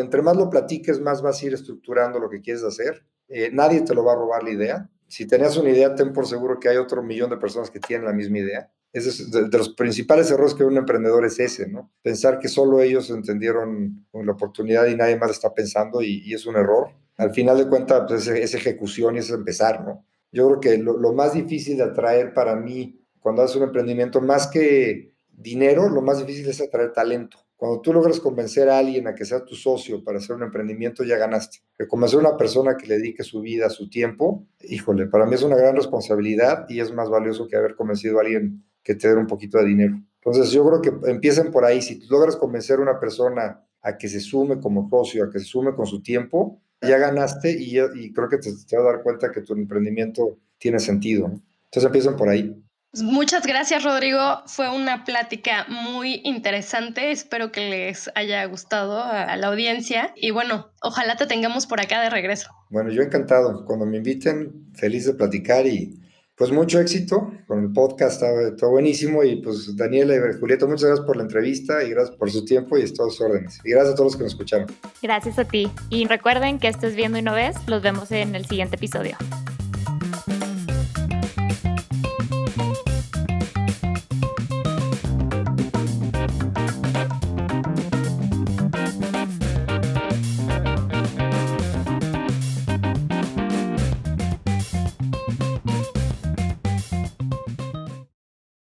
entre 0.01 0.23
más 0.23 0.37
lo 0.37 0.49
platiques, 0.49 0.99
más 1.01 1.21
vas 1.21 1.43
a 1.43 1.47
ir 1.47 1.55
estructurando 1.55 2.19
lo 2.19 2.31
que 2.31 2.41
quieres 2.41 2.65
hacer. 2.65 3.05
Eh, 3.29 3.51
nadie 3.53 3.83
te 3.83 3.95
lo 3.95 4.03
va 4.05 4.15
a 4.15 4.17
robar 4.17 4.43
la 4.43 4.51
idea 4.51 4.91
si 5.11 5.27
tenías 5.27 5.57
una 5.57 5.71
idea, 5.71 5.93
ten 5.97 6.13
por 6.13 6.25
seguro 6.25 6.61
que 6.61 6.69
hay 6.69 6.77
otro 6.77 7.03
millón 7.03 7.31
de 7.31 7.37
personas 7.37 7.69
que 7.69 7.81
tienen 7.81 8.07
la 8.07 8.13
misma 8.13 8.39
idea. 8.39 8.71
Es 8.93 9.31
de, 9.31 9.49
los 9.57 9.71
principales 9.71 10.31
errores 10.31 10.55
que 10.55 10.65
un 10.65 10.77
emprendedor 10.77 11.25
es 11.25 11.39
ese, 11.39 11.69
¿no? 11.69 11.93
Pensar 12.03 12.39
que 12.39 12.49
solo 12.49 12.81
ellos 12.81 13.09
entendieron 13.11 14.07
la 14.13 14.33
oportunidad 14.33 14.87
y 14.87 14.97
nadie 14.97 15.17
más 15.17 15.31
está 15.31 15.55
pensando 15.55 16.03
y, 16.03 16.33
es 16.35 16.47
un 16.47 16.57
error. 16.57 16.89
Al 17.17 17.33
final 17.33 17.59
de 17.59 17.69
cuentas, 17.69 18.05
pues, 18.09 18.27
es, 18.27 18.55
ejecución 18.55 19.17
y 19.17 19.19
es 19.19 19.31
empezar, 19.31 19.85
¿no? 19.85 20.05
Yo 20.33 20.49
creo 20.49 20.61
que 20.61 20.79
lo, 20.79 20.97
lo 20.97 21.13
más 21.13 21.35
difícil 21.35 21.77
de 21.77 21.85
atraer 21.85 22.35
para 22.35 22.57
mí 22.57 23.01
cuando 23.21 23.43
haces 23.43 23.57
un 23.57 23.65
emprendimiento, 23.65 24.21
más 24.21 24.49
que 24.49 25.15
dinero, 25.31 25.89
lo 25.89 26.03
más 26.03 26.19
difícil 26.19 26.49
es 26.49 26.61
atraer 26.61 26.93
talento. 26.93 27.39
Cuando 27.57 27.83
tú 27.83 27.93
logras 27.93 28.21
convencer 28.21 28.71
a 28.71 28.79
alguien 28.79 29.07
a 29.07 29.15
que 29.15 29.27
sea 29.27 29.45
tu 29.45 29.55
socio 29.55 30.03
para 30.03 30.17
hacer 30.17 30.35
un 30.35 30.43
emprendimiento, 30.43 31.05
ya 31.05 31.19
ganaste. 31.19 31.59
Que 31.77 31.87
convencer 31.87 32.19
a 32.19 32.29
una 32.29 32.37
persona 32.39 32.75
que 32.77 32.87
le 32.87 32.97
dedique 32.97 33.23
su 33.23 33.43
vida, 33.43 33.69
su 33.69 33.91
tiempo, 33.91 34.47
híjole, 34.61 35.07
para 35.07 35.27
mí 35.27 35.35
es 35.35 35.43
una 35.43 35.57
gran 35.57 35.77
responsabilidad 35.77 36.65
y 36.71 36.81
es 36.81 36.91
más 36.95 37.11
valioso 37.11 37.47
que 37.49 37.57
haber 37.57 37.75
convencido 37.75 38.17
a 38.17 38.23
alguien 38.23 38.65
que 38.91 38.97
te 38.97 39.15
un 39.15 39.27
poquito 39.29 39.59
de 39.59 39.67
dinero. 39.67 40.01
Entonces 40.17 40.51
yo 40.51 40.67
creo 40.67 40.83
que 40.83 41.11
empiecen 41.11 41.53
por 41.53 41.65
ahí. 41.65 41.81
Si 41.81 42.01
tú 42.01 42.07
logras 42.11 42.37
convencer 42.37 42.79
a 42.79 42.83
una 42.83 42.99
persona 42.99 43.65
a 43.83 43.97
que 43.97 44.09
se 44.09 44.19
sume 44.19 44.59
como 44.59 44.89
socio, 44.91 45.25
a 45.25 45.31
que 45.31 45.39
se 45.39 45.45
sume 45.45 45.75
con 45.75 45.87
su 45.87 46.03
tiempo, 46.03 46.61
ya 46.83 46.99
ganaste 46.99 47.53
y, 47.53 48.13
creo 48.13 48.29
que 48.29 48.39
te, 48.39 48.51
te, 48.67 48.77
vas 48.77 48.87
a 48.87 48.93
dar 48.93 49.03
cuenta 49.03 49.31
que 49.31 49.43
tu 49.43 49.53
emprendimiento 49.53 50.39
tiene 50.59 50.81
sentido. 50.81 51.27
Entonces 51.27 51.85
empiezan 51.85 52.17
por 52.17 52.29
ahí. 52.29 52.61
Muchas 52.95 53.47
gracias, 53.47 53.85
Rodrigo. 53.85 54.43
Fue 54.47 54.69
una 54.69 55.05
plática 55.05 55.67
muy 55.69 56.21
interesante. 56.25 57.13
Espero 57.13 57.53
que 57.53 57.71
les 57.71 58.11
haya 58.17 58.45
gustado 58.47 59.05
a 59.05 59.37
la 59.37 59.47
audiencia. 59.47 60.13
Y 60.17 60.33
bueno, 60.33 60.73
ojalá 60.83 61.15
te 61.15 61.27
tengamos 61.27 61.67
por 61.69 61.81
acá 61.81 62.03
de 62.03 62.11
regreso. 62.11 62.51
Bueno, 62.71 62.91
yo 62.91 63.03
encantado. 63.03 63.65
Cuando 63.65 63.87
me 63.87 63.99
inviten, 63.99 64.73
feliz 64.75 65.07
de 65.07 65.15
platicar 65.15 65.67
y 65.69 66.00
pues 66.41 66.53
mucho 66.53 66.81
éxito 66.81 67.31
con 67.47 67.63
el 67.63 67.71
podcast. 67.71 68.23
Está, 68.23 68.67
buenísimo. 68.67 69.23
Y 69.23 69.43
pues 69.43 69.77
Daniela 69.77 70.15
y 70.15 70.41
Julieta, 70.41 70.65
muchas 70.65 70.85
gracias 70.85 71.07
por 71.07 71.17
la 71.17 71.25
entrevista 71.25 71.85
y 71.85 71.91
gracias 71.91 72.17
por 72.17 72.31
su 72.31 72.47
tiempo 72.47 72.79
y 72.79 72.91
todos 72.95 73.17
sus 73.17 73.27
órdenes. 73.27 73.61
Y 73.63 73.73
gracias 73.73 73.93
a 73.93 73.95
todos 73.95 74.13
los 74.13 74.17
que 74.17 74.23
nos 74.23 74.33
escucharon. 74.33 74.67
Gracias 75.03 75.39
a 75.39 75.45
ti. 75.45 75.71
Y 75.91 76.07
recuerden 76.07 76.59
que 76.59 76.69
estés 76.69 76.97
viendo 76.97 77.19
y 77.19 77.23
no 77.23 77.35
ves. 77.35 77.57
Los 77.67 77.83
vemos 77.83 78.11
en 78.11 78.35
el 78.35 78.47
siguiente 78.47 78.77
episodio. 78.77 79.19